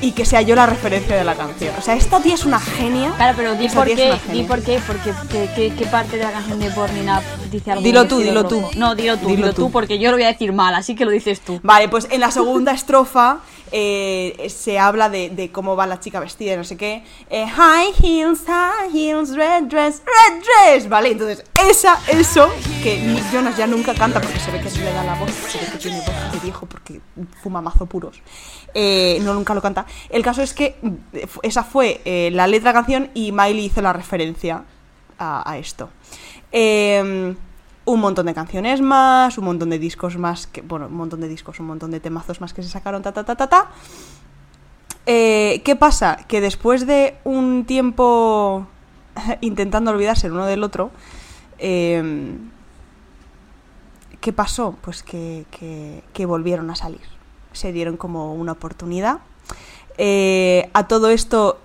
y 0.00 0.12
que 0.12 0.24
sea 0.24 0.42
yo 0.42 0.54
la 0.54 0.66
referencia 0.66 1.16
de 1.16 1.24
la 1.24 1.34
canción. 1.34 1.74
O 1.76 1.82
sea, 1.82 1.96
esta 1.96 2.22
tía 2.22 2.34
es 2.34 2.46
una 2.46 2.60
genia. 2.60 3.12
Claro, 3.16 3.34
pero 3.36 3.54
di 3.56 3.68
por 3.68 3.86
qué, 3.86 4.16
di 4.32 4.44
por 4.44 4.62
qué, 4.62 4.80
porque 4.86 5.74
qué 5.76 5.86
parte 5.86 6.18
de 6.18 6.22
la 6.22 6.30
canción 6.30 6.60
de 6.60 6.70
Burning 6.70 7.10
Up 7.10 7.41
dice 7.52 7.70
algo 7.70 7.84
Dilo 7.84 8.06
tú, 8.08 8.18
dilo 8.18 8.46
tú. 8.46 8.62
No, 8.76 8.94
dilo 8.94 9.16
tú, 9.16 9.26
Dilo 9.28 9.36
dilo, 9.36 9.54
tú. 9.54 9.62
tú, 9.66 9.70
porque 9.70 9.98
yo 9.98 10.10
lo 10.10 10.16
voy 10.16 10.24
a 10.24 10.32
decir 10.32 10.52
mal, 10.52 10.74
así 10.74 10.94
que 10.94 11.04
lo 11.04 11.10
dices 11.10 11.40
tú. 11.40 11.60
Vale, 11.62 11.88
pues 11.88 12.08
en 12.10 12.20
la 12.20 12.30
segunda 12.30 12.72
estrofa 12.72 13.38
eh, 13.70 14.46
se 14.54 14.78
habla 14.78 15.08
de, 15.08 15.30
de 15.30 15.50
cómo 15.50 15.76
va 15.76 15.86
la 15.86 16.00
chica 16.00 16.20
vestida 16.20 16.54
y 16.54 16.56
no 16.56 16.64
sé 16.64 16.76
qué. 16.76 17.04
Eh, 17.30 17.46
high 17.46 17.92
heels, 18.02 18.40
high 18.46 18.90
heels, 18.92 19.34
red 19.34 19.64
dress, 19.64 20.02
red 20.04 20.42
dress. 20.42 20.88
Vale, 20.88 21.12
entonces 21.12 21.44
esa, 21.70 21.98
eso, 22.08 22.50
que 22.82 23.18
Jonas 23.32 23.56
ya 23.56 23.66
nunca 23.66 23.94
canta 23.94 24.20
porque 24.20 24.38
se 24.38 24.50
ve 24.50 24.60
que 24.60 24.70
le 24.70 24.92
da 24.92 25.04
la 25.04 25.14
voz, 25.14 25.30
se 25.30 25.58
ve 25.58 25.66
que 25.70 25.78
tiene 25.78 25.98
voz 25.98 26.32
de 26.32 26.38
viejo 26.40 26.66
porque 26.66 27.00
fuma 27.42 27.60
mazo 27.62 27.86
puros. 27.86 28.20
Eh, 28.74 29.18
no, 29.22 29.34
nunca 29.34 29.54
lo 29.54 29.62
canta. 29.62 29.86
El 30.08 30.22
caso 30.22 30.42
es 30.42 30.54
que 30.54 30.76
mm, 30.82 30.94
esa 31.42 31.64
fue 31.64 32.00
eh, 32.04 32.30
la 32.32 32.46
letra 32.46 32.70
de 32.70 32.74
la 32.74 32.80
canción 32.80 33.10
y 33.14 33.32
Miley 33.32 33.66
hizo 33.66 33.80
la 33.82 33.92
referencia 33.92 34.64
a, 35.22 35.56
esto. 35.58 35.88
Eh, 36.50 37.34
un 37.84 38.00
montón 38.00 38.26
de 38.26 38.34
canciones 38.34 38.80
más, 38.80 39.38
un 39.38 39.44
montón 39.44 39.70
de 39.70 39.78
discos 39.78 40.16
más, 40.16 40.46
que, 40.46 40.62
bueno, 40.62 40.86
un 40.86 40.94
montón 40.94 41.20
de 41.20 41.28
discos, 41.28 41.58
un 41.60 41.66
montón 41.66 41.90
de 41.90 42.00
temazos 42.00 42.40
más 42.40 42.52
que 42.54 42.62
se 42.62 42.68
sacaron, 42.68 43.02
ta, 43.02 43.12
ta, 43.12 43.24
ta, 43.24 43.34
ta. 43.36 43.70
Eh, 45.06 45.62
¿Qué 45.64 45.74
pasa? 45.74 46.16
Que 46.28 46.40
después 46.40 46.86
de 46.86 47.16
un 47.24 47.64
tiempo 47.64 48.66
intentando 49.40 49.90
olvidarse 49.90 50.28
el 50.28 50.32
uno 50.34 50.46
del 50.46 50.62
otro, 50.62 50.90
eh, 51.58 52.36
¿qué 54.20 54.32
pasó? 54.32 54.76
Pues 54.80 55.02
que, 55.02 55.44
que- 55.50 56.02
que 56.12 56.26
volvieron 56.26 56.70
a 56.70 56.76
salir. 56.76 57.00
Se 57.52 57.72
dieron 57.72 57.96
como 57.96 58.34
una 58.34 58.52
oportunidad. 58.52 59.18
Eh, 59.98 60.70
a 60.72 60.86
todo 60.86 61.10
esto, 61.10 61.58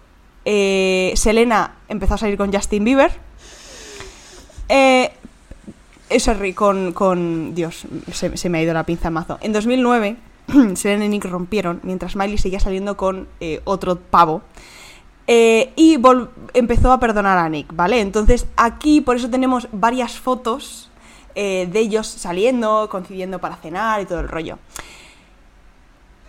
eh, 0.46 1.14
Selena 1.16 1.76
empezó 1.88 2.16
a 2.16 2.18
salir 2.18 2.38
con 2.38 2.52
Justin 2.52 2.84
Bieber. 2.84 3.27
Eh, 4.70 5.12
sorry, 6.20 6.54
con, 6.54 6.94
con... 6.94 7.54
Dios, 7.56 7.86
se, 8.12 8.50
me 8.50 8.60
ha 8.60 8.62
ido 8.62 8.74
la 8.74 8.86
pinza 8.86 9.10
mazo. 9.10 9.38
En 9.42 9.54
2009, 9.54 10.18
Selena 10.76 11.06
y 11.06 11.10
Nick 11.10 11.26
rompieron, 11.26 11.80
mientras 11.84 12.16
Miley 12.16 12.38
seguía 12.38 12.60
saliendo 12.60 12.98
con 12.98 13.28
eh, 13.40 13.62
otro 13.66 13.98
pavo. 13.98 14.42
Eh, 15.30 15.74
y 15.76 16.00
empezó 16.54 16.92
a 16.94 17.00
perdonar 17.02 17.38
a 17.38 17.50
Nick, 17.50 17.76
¿vale? 17.76 18.00
Entonces 18.00 18.48
aquí 18.56 19.02
por 19.02 19.18
eso 19.18 19.30
tenemos 19.30 19.68
varias 19.74 20.18
fotos 20.18 20.90
eh, 21.36 21.68
de 21.70 21.80
ellos 21.80 22.08
saliendo, 22.08 22.88
coincidiendo 22.90 23.40
para 23.40 23.58
cenar 23.58 24.02
y 24.02 24.06
todo 24.06 24.22
el 24.22 24.30
rollo. 24.30 24.58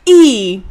Y 0.04 0.64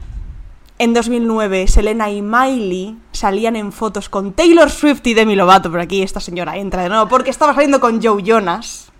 en 0.79 0.93
2009 0.93 1.67
Selena 1.67 2.11
y 2.11 2.21
Miley 2.21 2.97
salían 3.11 3.55
en 3.55 3.71
fotos 3.71 4.09
con 4.09 4.33
Taylor 4.33 4.69
Swift 4.69 5.05
y 5.05 5.13
Demi 5.13 5.35
Lovato. 5.35 5.71
Por 5.71 5.79
aquí 5.79 6.01
esta 6.01 6.19
señora 6.19 6.57
entra 6.57 6.83
de 6.83 6.89
nuevo 6.89 7.07
porque 7.07 7.29
estaba 7.29 7.53
saliendo 7.53 7.79
con 7.79 8.01
Joe 8.01 8.21
Jonas. 8.23 8.91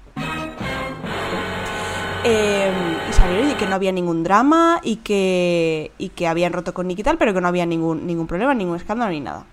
Eh, 2.24 2.72
y 3.10 3.14
salieron 3.14 3.52
y 3.52 3.54
que 3.54 3.68
no 3.68 3.76
había 3.76 3.92
ningún 3.92 4.24
drama 4.24 4.82
y 4.84 4.98
que, 4.98 5.92
y 5.98 6.10
que 6.10 6.28
habían 6.28 6.52
roto 6.52 6.74
con 6.74 6.88
Nick 6.88 7.00
y 7.00 7.04
tal, 7.04 7.18
pero 7.18 7.34
que 7.34 7.40
no 7.40 7.48
había 7.48 7.66
ningún, 7.66 8.06
ningún 8.06 8.28
problema, 8.28 8.54
ningún 8.54 8.76
escándalo 8.76 9.12
ni 9.12 9.22
nada. 9.22 9.46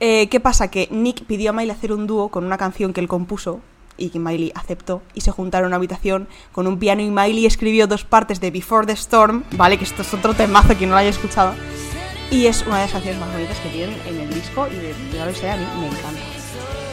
Eh, 0.00 0.28
¿Qué 0.28 0.40
pasa? 0.40 0.68
Que 0.68 0.88
Nick 0.90 1.24
pidió 1.24 1.50
a 1.50 1.52
Miley 1.52 1.70
hacer 1.70 1.92
un 1.92 2.06
dúo 2.06 2.30
con 2.30 2.44
una 2.44 2.56
canción 2.56 2.92
que 2.92 3.00
él 3.00 3.06
compuso 3.06 3.60
y 4.00 4.08
que 4.08 4.18
Miley 4.18 4.50
aceptó 4.54 5.02
y 5.14 5.20
se 5.20 5.30
juntaron 5.30 5.66
en 5.66 5.68
una 5.68 5.76
habitación 5.76 6.26
con 6.52 6.66
un 6.66 6.78
piano 6.78 7.02
y 7.02 7.10
Miley 7.10 7.46
escribió 7.46 7.86
dos 7.86 8.04
partes 8.04 8.40
de 8.40 8.50
Before 8.50 8.86
the 8.86 8.94
Storm, 8.94 9.44
¿vale? 9.52 9.78
Que 9.78 9.84
esto 9.84 10.02
es 10.02 10.12
otro 10.12 10.34
temazo 10.34 10.76
que 10.76 10.86
no 10.86 10.92
lo 10.92 10.98
haya 10.98 11.10
escuchado. 11.10 11.54
Y 12.30 12.46
es 12.46 12.64
una 12.66 12.76
de 12.76 12.82
las 12.82 12.92
canciones 12.92 13.20
más 13.20 13.32
bonitas 13.32 13.58
que 13.58 13.68
tienen 13.68 13.96
en 14.06 14.20
el 14.20 14.32
disco 14.32 14.66
y 14.68 14.76
de, 14.76 14.94
de 14.94 15.24
lo 15.24 15.34
sea, 15.34 15.54
a 15.54 15.56
mí 15.56 15.64
me 15.80 15.86
encanta. 15.86 16.20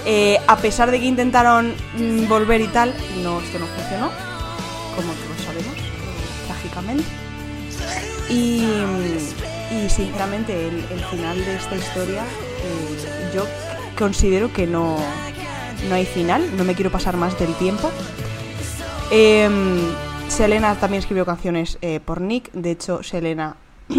Eh, 0.05 0.39
a 0.47 0.57
pesar 0.57 0.91
de 0.91 0.99
que 0.99 1.05
intentaron 1.05 1.73
mm, 1.97 2.27
volver 2.27 2.61
y 2.61 2.67
tal, 2.67 2.93
no, 3.23 3.39
esto 3.39 3.59
no 3.59 3.65
funcionó, 3.67 4.09
como 4.95 5.13
todos 5.13 5.41
sabemos, 5.45 5.75
trágicamente. 6.47 7.05
Y, 8.29 8.63
y 9.71 9.89
sinceramente 9.89 10.67
el, 10.67 10.75
el 10.91 11.05
final 11.11 11.37
de 11.43 11.55
esta 11.55 11.75
historia 11.75 12.23
eh, 12.23 13.31
yo 13.33 13.45
considero 13.97 14.51
que 14.53 14.65
no, 14.65 14.97
no 15.89 15.95
hay 15.95 16.05
final, 16.05 16.55
no 16.57 16.63
me 16.63 16.75
quiero 16.75 16.91
pasar 16.91 17.17
más 17.17 17.37
del 17.39 17.53
tiempo. 17.55 17.91
Em, 19.11 19.79
Selena 20.27 20.75
también 20.75 20.99
escribió 20.99 21.25
canciones 21.25 21.77
eh, 21.81 21.99
por 22.03 22.21
Nick, 22.21 22.51
de 22.51 22.71
hecho 22.71 23.03
Selena 23.03 23.55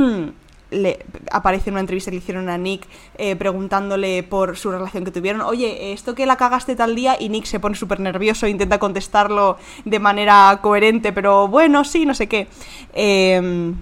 le 0.70 1.06
aparece 1.30 1.70
en 1.70 1.74
una 1.74 1.80
entrevista 1.80 2.10
que 2.10 2.16
le 2.16 2.22
hicieron 2.22 2.48
a 2.48 2.58
Nick 2.58 2.86
eh, 3.16 3.36
preguntándole 3.36 4.22
por 4.22 4.56
su 4.56 4.70
relación 4.70 5.04
que 5.04 5.10
tuvieron. 5.10 5.40
Oye, 5.40 5.92
esto 5.92 6.14
que 6.14 6.26
la 6.26 6.36
cagaste 6.36 6.76
tal 6.76 6.94
día 6.94 7.16
y 7.18 7.28
Nick 7.28 7.46
se 7.46 7.60
pone 7.60 7.74
súper 7.74 8.00
nervioso 8.00 8.46
e 8.46 8.50
intenta 8.50 8.78
contestarlo 8.78 9.56
de 9.84 9.98
manera 9.98 10.58
coherente, 10.60 11.12
pero 11.12 11.48
bueno, 11.48 11.84
sí, 11.84 12.04
no 12.04 12.14
sé 12.14 12.26
qué. 12.26 12.48
Em, 12.92 13.74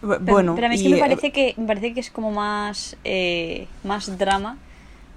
Pero, 0.00 0.18
bueno, 0.20 0.54
pero 0.54 0.66
a 0.66 0.70
mí 0.70 0.76
es 0.76 0.80
y, 0.80 0.84
que 0.84 0.90
me 0.90 0.96
eh, 0.96 1.00
parece 1.00 1.30
que 1.30 1.54
me 1.56 1.66
parece 1.66 1.94
que 1.94 2.00
es 2.00 2.10
como 2.10 2.30
más 2.30 2.96
eh, 3.04 3.66
más 3.84 4.18
drama. 4.18 4.56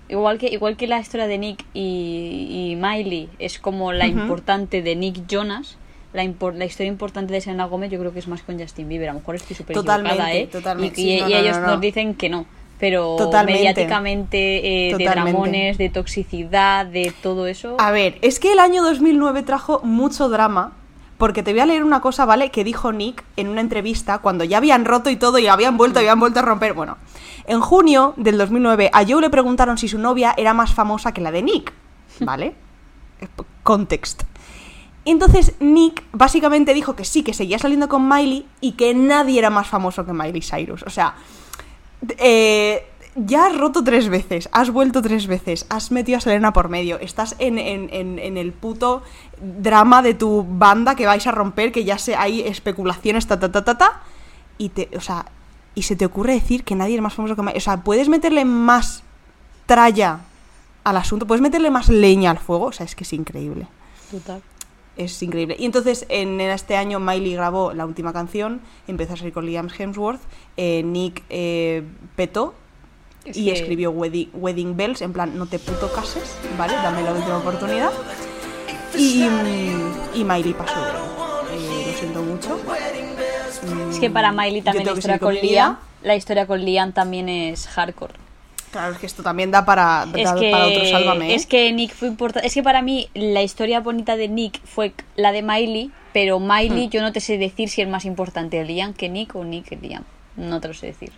Igual 0.09 0.37
que 0.37 0.47
igual 0.47 0.75
que 0.77 0.85
la 0.87 0.99
historia 0.99 1.27
de 1.27 1.37
Nick 1.37 1.63
y, 1.73 2.71
y 2.71 2.75
Miley 2.75 3.29
es 3.39 3.57
como 3.59 3.93
la 3.93 4.05
importante 4.07 4.81
de 4.81 4.95
Nick 4.95 5.25
Jonas. 5.27 5.77
La, 6.13 6.23
impor- 6.23 6.53
la 6.53 6.65
historia 6.65 6.89
importante 6.91 7.33
de 7.33 7.41
Selena 7.41 7.65
Gómez 7.65 7.89
yo 7.89 7.97
creo 7.99 8.13
que 8.13 8.19
es 8.19 8.27
más 8.27 8.43
con 8.43 8.59
Justin 8.59 8.87
Bieber. 8.87 9.09
A 9.09 9.13
lo 9.13 9.19
mejor 9.19 9.35
estoy 9.35 9.55
súper 9.55 9.75
equivocada, 9.77 10.33
¿eh? 10.33 10.47
totalmente. 10.47 11.01
Y, 11.01 11.03
Sí, 11.05 11.11
y- 11.17 11.21
no, 11.21 11.29
y 11.29 11.33
no, 11.33 11.37
ellos 11.39 11.55
no, 11.57 11.61
no. 11.63 11.67
nos 11.73 11.81
dicen 11.81 12.13
que 12.13 12.29
no. 12.29 12.45
Pero 12.79 13.15
Totalmente. 13.17 13.59
mediáticamente, 13.61 14.89
eh, 14.89 14.95
de 14.97 15.05
dramones, 15.05 15.77
de 15.77 15.89
toxicidad, 15.89 16.85
de 16.85 17.13
todo 17.23 17.47
eso. 17.47 17.77
A 17.79 17.91
ver, 17.91 18.17
es 18.21 18.39
que 18.39 18.51
el 18.51 18.59
año 18.59 18.83
2009 18.83 19.41
trajo 19.43 19.79
mucho 19.83 20.27
drama. 20.29 20.73
Porque 21.23 21.41
te 21.41 21.53
voy 21.53 21.61
a 21.61 21.65
leer 21.65 21.85
una 21.85 22.01
cosa, 22.01 22.25
¿vale? 22.25 22.51
Que 22.51 22.65
dijo 22.65 22.91
Nick 22.91 23.23
en 23.37 23.47
una 23.47 23.61
entrevista 23.61 24.17
cuando 24.17 24.43
ya 24.43 24.57
habían 24.57 24.83
roto 24.83 25.09
y 25.09 25.15
todo 25.15 25.39
y 25.39 25.47
habían 25.47 25.77
vuelto, 25.77 25.99
habían 25.99 26.19
vuelto 26.19 26.39
a 26.39 26.41
romper. 26.41 26.73
Bueno, 26.73 26.97
en 27.47 27.61
junio 27.61 28.13
del 28.17 28.37
2009 28.37 28.89
a 28.91 29.05
Joe 29.07 29.21
le 29.21 29.29
preguntaron 29.29 29.77
si 29.77 29.87
su 29.87 29.97
novia 29.99 30.33
era 30.35 30.53
más 30.53 30.73
famosa 30.73 31.13
que 31.13 31.21
la 31.21 31.31
de 31.31 31.41
Nick, 31.41 31.71
¿vale? 32.19 32.55
Context. 33.63 34.23
Entonces 35.05 35.53
Nick 35.61 36.03
básicamente 36.11 36.73
dijo 36.73 36.93
que 36.97 37.05
sí, 37.05 37.23
que 37.23 37.33
seguía 37.33 37.57
saliendo 37.57 37.87
con 37.87 38.05
Miley 38.05 38.45
y 38.59 38.73
que 38.73 38.93
nadie 38.93 39.39
era 39.39 39.49
más 39.49 39.67
famoso 39.67 40.05
que 40.05 40.11
Miley 40.11 40.41
Cyrus. 40.41 40.83
O 40.83 40.89
sea, 40.89 41.15
eh, 42.17 42.85
ya 43.15 43.45
has 43.47 43.57
roto 43.57 43.83
tres 43.83 44.09
veces, 44.09 44.49
has 44.51 44.69
vuelto 44.71 45.01
tres 45.01 45.27
veces, 45.27 45.65
has 45.69 45.91
metido 45.91 46.17
a 46.17 46.21
Selena 46.21 46.51
por 46.53 46.69
medio, 46.69 46.99
estás 46.99 47.35
en, 47.39 47.57
en- 47.59 47.89
en- 47.93 48.17
en 48.19 48.37
el 48.37 48.51
puto 48.53 49.03
drama 49.41 50.01
de 50.01 50.13
tu 50.13 50.45
banda 50.47 50.95
que 50.95 51.05
vais 51.05 51.25
a 51.27 51.31
romper, 51.31 51.71
que 51.71 51.83
ya 51.83 51.97
sé, 51.97 52.15
hay 52.15 52.41
especulaciones, 52.41 53.27
ta, 53.27 53.39
ta, 53.39 53.51
ta, 53.51 53.63
ta, 53.63 53.77
ta, 53.77 54.01
y 54.57 54.69
te, 54.69 54.89
o 54.95 55.01
sea, 55.01 55.25
y 55.75 55.83
se 55.83 55.95
te 55.95 56.05
ocurre 56.05 56.33
decir 56.33 56.63
que 56.63 56.75
nadie 56.75 56.95
es 56.95 57.01
más 57.01 57.13
famoso 57.13 57.35
que 57.35 57.41
Miley. 57.41 57.57
O 57.57 57.61
sea, 57.61 57.77
puedes 57.83 58.07
meterle 58.09 58.45
más 58.45 59.03
tralla 59.65 60.19
al 60.83 60.97
asunto, 60.97 61.25
puedes 61.25 61.41
meterle 61.41 61.69
más 61.71 61.89
leña 61.89 62.31
al 62.31 62.37
fuego, 62.39 62.65
o 62.65 62.71
sea, 62.71 62.85
es 62.85 62.95
que 62.95 63.03
es 63.05 63.13
increíble 63.13 63.67
Total. 64.11 64.41
es 64.97 65.21
increíble. 65.23 65.55
Y 65.57 65.65
entonces 65.65 66.05
en 66.09 66.39
este 66.41 66.75
año 66.77 66.99
Miley 66.99 67.33
grabó 67.35 67.73
la 67.73 67.85
última 67.85 68.11
canción, 68.13 68.61
empezó 68.87 69.13
a 69.13 69.17
salir 69.17 69.33
con 69.33 69.45
Liam 69.45 69.67
Hemsworth, 69.75 70.19
eh, 70.57 70.83
Nick 70.83 71.23
eh, 71.29 71.83
petó 72.15 72.53
Es 73.25 73.37
y 73.37 73.45
que- 73.45 73.53
escribió 73.53 73.91
wedding, 73.91 74.29
Wedding 74.33 74.75
Bells, 74.75 75.01
en 75.01 75.13
plan, 75.13 75.37
no 75.37 75.45
te 75.45 75.59
puto 75.59 75.91
cases, 75.93 76.35
¿vale? 76.57 76.73
Dame 76.75 77.03
la 77.03 77.13
última 77.13 77.37
oportunidad. 77.37 77.91
Y, 78.97 79.23
mm, 79.23 79.93
y 80.15 80.23
Miley 80.23 80.53
pasó 80.53 80.79
de. 80.79 80.91
Eh, 81.55 81.87
lo 81.91 81.97
siento 81.99 82.21
mucho. 82.21 82.59
Es 83.91 83.99
que 83.99 84.09
para 84.09 84.31
Miley 84.31 84.61
también 84.61 84.85
la 84.85 84.91
historia 84.93 85.19
con 85.19 85.33
Liam, 85.35 85.77
la 86.03 86.15
historia 86.15 86.45
con 86.47 86.63
Liam 86.63 86.91
también 86.91 87.29
es 87.29 87.67
hardcore. 87.67 88.13
Claro, 88.71 88.93
es 88.93 88.99
que 88.99 89.05
esto 89.05 89.21
también 89.23 89.51
da 89.51 89.63
para, 89.65 90.07
Es 90.15 90.23
da 90.25 90.35
que, 90.35 90.49
para 90.51 90.65
otro 90.65 90.85
sálvame. 90.85 91.31
¿eh? 91.31 91.35
es 91.35 91.45
que 91.45 91.71
Nick 91.71 91.93
fue 91.93 92.07
importante. 92.07 92.47
Es 92.47 92.53
que 92.55 92.63
para 92.63 92.81
mí 92.81 93.07
la 93.13 93.41
historia 93.43 93.79
bonita 93.79 94.15
de 94.17 94.27
Nick 94.27 94.59
fue 94.65 94.93
la 95.15 95.31
de 95.31 95.43
Miley, 95.43 95.91
pero 96.11 96.39
Hmm. 96.39 96.47
Miley 96.51 96.89
yo 96.89 97.01
no 97.01 97.11
te 97.13 97.19
sé 97.19 97.37
decir 97.37 97.69
si 97.69 97.81
es 97.81 97.87
más 97.87 98.03
importante 98.05 98.63
Liam 98.65 98.93
que 98.93 99.09
Nick 99.09 99.35
o 99.35 99.43
Nick 99.45 99.65
que 99.69 99.75
Liam. 99.75 100.03
No 100.35 100.59
te 100.59 100.67
lo 100.67 100.73
sé 100.73 100.87
decir. 100.87 101.11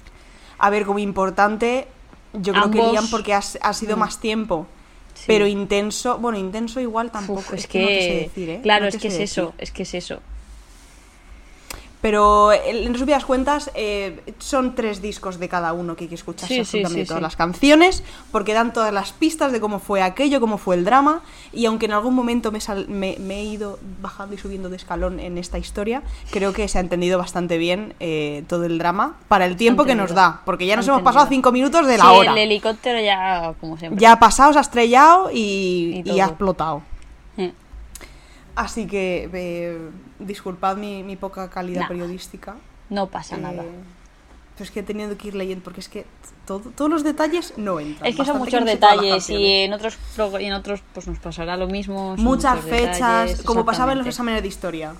A 0.58 0.70
ver, 0.70 0.86
como 0.86 1.00
importante, 1.00 1.88
yo 2.42 2.54
creo 2.54 2.72
que 2.72 2.78
Liam 2.92 3.10
porque 3.10 3.34
ha, 3.34 3.42
ha 3.62 3.74
sido 3.74 3.96
Mm. 3.96 4.00
más 4.00 4.20
tiempo. 4.20 4.68
Sí. 5.14 5.24
Pero 5.28 5.48
intenso, 5.48 6.18
bueno, 6.18 6.38
intenso 6.38 6.82
igual 6.82 7.10
tampoco. 7.12 7.40
Uf, 7.40 7.54
es, 7.54 7.62
es 7.62 7.68
que, 7.68 7.80
que, 7.80 7.82
no 7.82 7.88
te 7.88 8.02
sé 8.02 8.14
decir, 8.16 8.50
¿eh? 8.50 8.60
claro, 8.62 8.84
No 8.84 8.90
es 8.90 8.98
que 8.98 9.08
es 9.08 9.20
eso, 9.20 9.54
es 9.58 9.72
que 9.72 9.84
es 9.84 9.94
eso. 9.94 10.20
Pero 12.06 12.52
en 12.54 12.94
resumidas 12.94 13.26
cuentas, 13.26 13.72
eh, 13.74 14.20
son 14.38 14.76
tres 14.76 15.02
discos 15.02 15.40
de 15.40 15.50
cada 15.50 15.74
uno 15.74 15.96
que 15.96 16.04
hay 16.04 16.08
que 16.08 16.14
escuchar 16.14 16.48
Sí, 16.48 16.60
absolutamente 16.60 17.02
sí, 17.02 17.08
todas 17.08 17.20
sí. 17.20 17.24
las 17.24 17.36
canciones, 17.36 18.04
porque 18.32 18.54
dan 18.54 18.74
todas 18.74 18.94
las 18.94 19.12
pistas 19.12 19.52
de 19.52 19.60
cómo 19.60 19.80
fue 19.80 20.04
aquello, 20.04 20.40
cómo 20.40 20.60
fue 20.60 20.76
el 20.76 20.86
drama, 20.86 21.22
y 21.52 21.66
aunque 21.66 21.88
en 21.88 21.94
algún 21.94 22.14
momento 22.14 22.52
me, 22.52 22.62
sal- 22.62 22.88
me- 22.90 23.18
me 23.20 23.40
he 23.40 23.46
ido 23.46 23.80
bajando 24.04 24.36
y 24.36 24.38
subiendo 24.38 24.70
de 24.70 24.76
escalón 24.76 25.20
en 25.20 25.40
esta 25.40 25.58
historia, 25.58 26.04
creo 26.30 26.54
que 26.54 26.68
se 26.68 26.78
ha 26.78 26.82
entendido 26.82 27.18
bastante 27.18 27.58
bien 27.58 27.96
eh, 28.00 28.44
todo 28.48 28.66
el 28.66 28.78
drama 28.78 29.16
para 29.28 29.48
el 29.48 29.56
tiempo 29.56 29.84
que 29.86 29.96
nos 29.96 30.14
da, 30.14 30.42
porque 30.46 30.68
ya 30.68 30.76
nos 30.76 30.88
hemos 30.88 31.02
pasado 31.02 31.26
cinco 31.28 31.52
minutos 31.52 31.88
de 31.88 31.98
la 31.98 32.12
hora. 32.12 32.34
el 32.34 32.38
helicóptero 32.38 33.00
ya, 33.00 33.56
como 33.60 33.78
siempre. 33.80 34.00
Ya 34.00 34.12
ha 34.12 34.20
pasado, 34.20 34.54
se 34.54 34.60
ha 34.60 34.62
estrellado 34.62 35.32
y, 35.34 36.04
Y 36.06 36.12
y 36.12 36.20
ha 36.20 36.26
explotado. 36.26 36.84
Así 38.56 38.88
que 38.88 39.30
eh, 39.34 39.90
disculpad 40.20 40.78
mi, 40.78 41.04
mi 41.04 41.16
poca 41.16 41.50
calidad 41.50 41.82
Nah. 41.82 41.88
periodística. 41.88 42.56
No 42.90 43.08
pasa 43.08 43.38
nada. 43.38 43.64
Eh, 43.64 43.70
pero 44.56 44.64
es 44.66 44.72
que 44.72 44.80
he 44.80 44.84
tenido 44.84 45.18
que 45.18 45.28
ir 45.28 45.36
leyendo 45.36 45.64
porque 45.64 45.82
es 45.82 45.90
que 45.90 46.06
todo- 46.46 46.72
todos 46.76 46.90
los 46.90 47.04
detalles 47.04 47.54
no 47.58 47.80
entran. 47.82 48.08
Es 48.10 48.16
que 48.16 48.24
son 48.24 48.38
muchos 48.38 48.64
detalles 48.64 49.30
y 49.30 49.52
en 49.64 49.74
otros 49.74 49.98
en 50.40 50.54
otros 50.54 50.82
pues 50.94 51.08
nos 51.08 51.20
pasará 51.20 51.58
lo 51.58 51.68
mismo. 51.68 52.16
muchas 52.18 52.62
fechas, 52.64 52.94
detalles, 53.28 53.42
como 53.44 53.66
pasaba 53.66 53.92
en 53.92 53.98
los 53.98 54.08
exámenes 54.08 54.42
de 54.42 54.48
historia. 54.48 54.94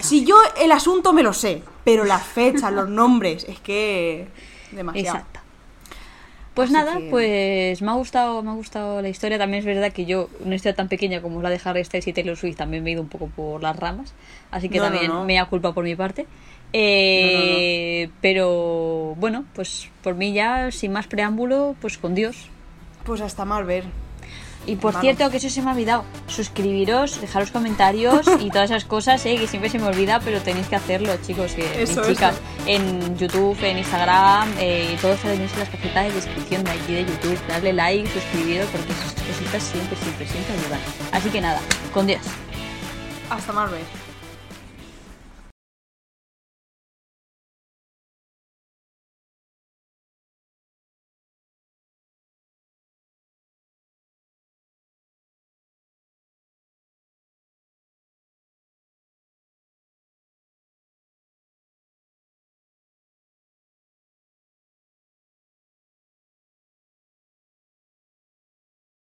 Si 0.00 0.24
yo 0.24 0.36
el 0.60 0.70
asunto 0.72 1.12
me 1.12 1.22
lo 1.22 1.32
sé, 1.32 1.62
pero 1.84 2.04
las 2.04 2.22
fechas, 2.22 2.72
los 2.72 2.88
nombres, 2.88 3.44
es 3.48 3.58
que 3.60 4.28
demasiado. 4.72 5.18
Exacto. 5.18 5.40
Pues 6.56 6.70
Así 6.70 6.72
nada, 6.78 6.96
que- 6.96 7.10
pues 7.10 7.82
me 7.82 7.90
ha 7.90 7.94
gustado, 7.94 8.42
me 8.42 8.50
ha 8.50 8.54
gustado 8.54 9.02
la 9.02 9.10
historia. 9.10 9.36
También 9.38 9.60
es 9.60 9.66
verdad 9.66 9.92
que 9.92 10.06
yo, 10.06 10.30
una 10.42 10.54
historia 10.54 10.74
tan 10.74 10.88
pequeña 10.88 11.20
como 11.20 11.42
la 11.42 11.50
de 11.50 11.60
Harry 11.62 11.84
Styles 11.84 12.06
y 12.08 12.12
Taylor 12.14 12.34
Swift, 12.36 12.56
también 12.56 12.82
me 12.82 12.90
he 12.90 12.92
ido 12.94 13.02
un 13.02 13.08
poco 13.08 13.26
por 13.28 13.62
las 13.62 13.76
ramas. 13.76 14.14
Así 14.50 14.70
que 14.70 14.78
No, 14.78 14.84
no, 14.84 14.90
también 14.90 15.12
no. 15.12 15.24
me 15.26 15.34
da 15.34 15.44
culpa 15.44 15.72
por 15.74 15.84
mi 15.84 15.94
parte. 15.94 16.26
Eh, 16.72 18.08
Pero 18.22 19.14
bueno, 19.18 19.44
pues 19.54 19.88
por 20.02 20.14
mí 20.14 20.32
ya, 20.32 20.70
sin 20.70 20.92
más 20.92 21.06
preámbulo, 21.06 21.76
pues 21.80 21.98
con 21.98 22.14
Dios. 22.14 22.48
Pues 23.04 23.20
hasta 23.20 23.44
mal 23.44 23.64
ver. 23.64 23.84
Y 24.64 24.76
por 24.76 24.92
Vamos. 24.92 25.02
cierto, 25.02 25.30
que 25.30 25.36
eso 25.36 25.48
se 25.48 25.62
me 25.62 25.70
ha 25.70 25.72
olvidado, 25.74 26.04
suscribiros, 26.26 27.20
dejaros 27.20 27.50
comentarios 27.50 28.26
y 28.40 28.50
todas 28.50 28.70
esas 28.70 28.84
cosas, 28.84 29.24
¿eh? 29.26 29.36
que 29.36 29.46
siempre 29.46 29.70
se 29.70 29.78
me 29.78 29.86
olvida, 29.86 30.20
pero 30.20 30.40
tenéis 30.40 30.66
que 30.66 30.76
hacerlo, 30.76 31.12
chicos 31.24 31.52
y 31.52 31.84
chicas. 31.86 32.34
eso. 32.34 32.40
En 32.66 33.16
YouTube, 33.16 33.56
en 33.62 33.78
Instagram, 33.78 34.48
eh, 34.58 34.90
y 34.92 34.96
todo 34.96 35.12
eso 35.12 35.28
tenéis 35.28 35.52
en 35.52 35.60
la 35.60 35.66
cajita 35.66 36.02
de 36.02 36.12
descripción 36.12 36.64
de 36.64 36.70
aquí 36.72 36.94
de 36.94 37.04
YouTube. 37.04 37.38
Darle 37.46 37.72
like, 37.72 38.08
suscribiros, 38.10 38.66
porque 38.70 38.92
esas 38.92 39.12
cositas 39.12 39.62
siempre, 39.62 39.96
siempre, 39.96 40.26
siempre 40.26 40.54
ayudan. 40.54 40.80
Así 41.12 41.28
que 41.30 41.40
nada, 41.40 41.60
con 41.92 42.06
Dios. 42.06 42.22
Hasta 43.30 43.52
ver. 43.66 44.15